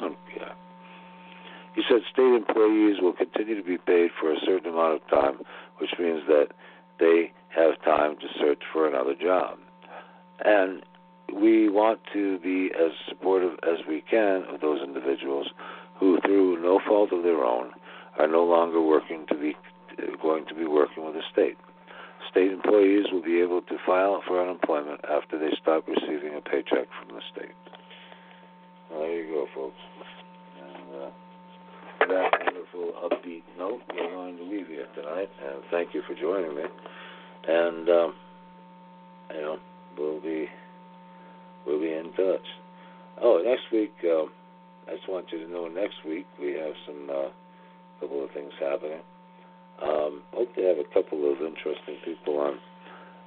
[0.00, 0.52] Yeah.
[1.74, 5.40] He said state employees will continue to be paid for a certain amount of time,
[5.78, 6.48] which means that
[6.98, 9.58] they have time to search for another job.
[10.44, 10.82] And
[11.32, 15.48] we want to be as supportive as we can of those individuals
[15.98, 17.70] who, through no fault of their own,
[18.18, 19.56] are no longer working to be
[20.22, 21.56] going to be working with the state.
[22.30, 26.88] State employees will be able to file for unemployment after they stop receiving a paycheck
[26.98, 27.54] from the state.
[28.90, 29.76] Well, there you go, folks.
[30.60, 31.10] And, uh,
[32.08, 36.54] that wonderful upbeat note, we're going to leave here tonight, and thank you for joining
[36.54, 36.62] me.
[37.46, 38.14] And um,
[39.34, 39.58] you know,
[39.96, 40.46] we'll be
[41.66, 42.46] we'll be in touch.
[43.20, 44.30] Oh, next week, um,
[44.86, 47.28] I just want you to know, next week we have some uh,
[48.00, 49.00] couple of things happening.
[49.82, 52.58] Um, hope to have a couple of interesting people on.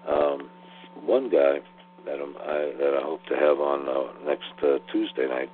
[0.07, 0.49] Um,
[1.05, 1.59] one guy
[2.05, 5.49] that I'm, I that I hope to have on uh, next uh, Tuesday night,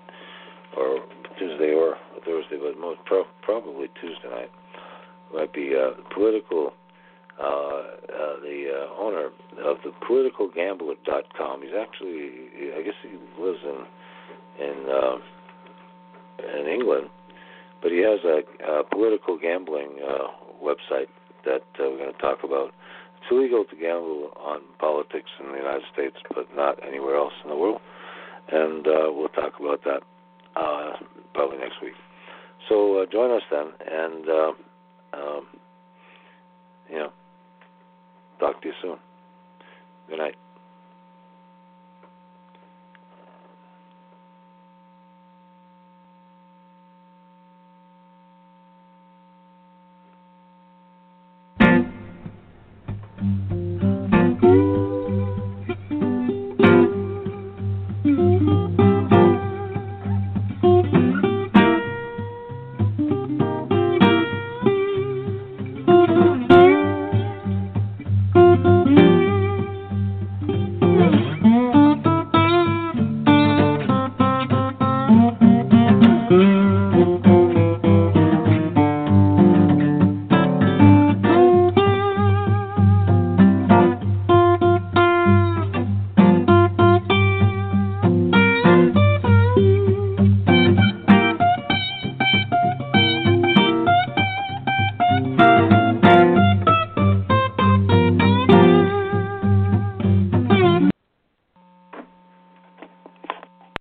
[0.75, 0.99] or
[1.37, 4.51] Tuesday or Thursday, but most pro- probably Tuesday night.
[5.33, 6.73] Might be uh, political.
[7.39, 9.29] Uh, uh, the uh, owner
[9.63, 11.61] of the politicalgambler.com.
[11.61, 12.31] He's actually,
[12.75, 15.17] I guess he lives in in uh,
[16.59, 17.09] in England,
[17.83, 20.27] but he has a, a political gambling uh,
[20.61, 21.07] website
[21.45, 22.73] that uh, we're going to talk about.
[23.17, 27.49] It's illegal to gamble on politics in the United States, but not anywhere else in
[27.49, 27.81] the world.
[28.49, 30.01] And uh, we'll talk about that
[30.55, 30.93] uh,
[31.33, 31.93] probably next week.
[32.69, 34.51] So uh, join us then, and uh,
[35.13, 35.47] um,
[36.89, 37.11] you know,
[38.39, 38.97] talk to you soon.
[40.09, 40.35] Good night.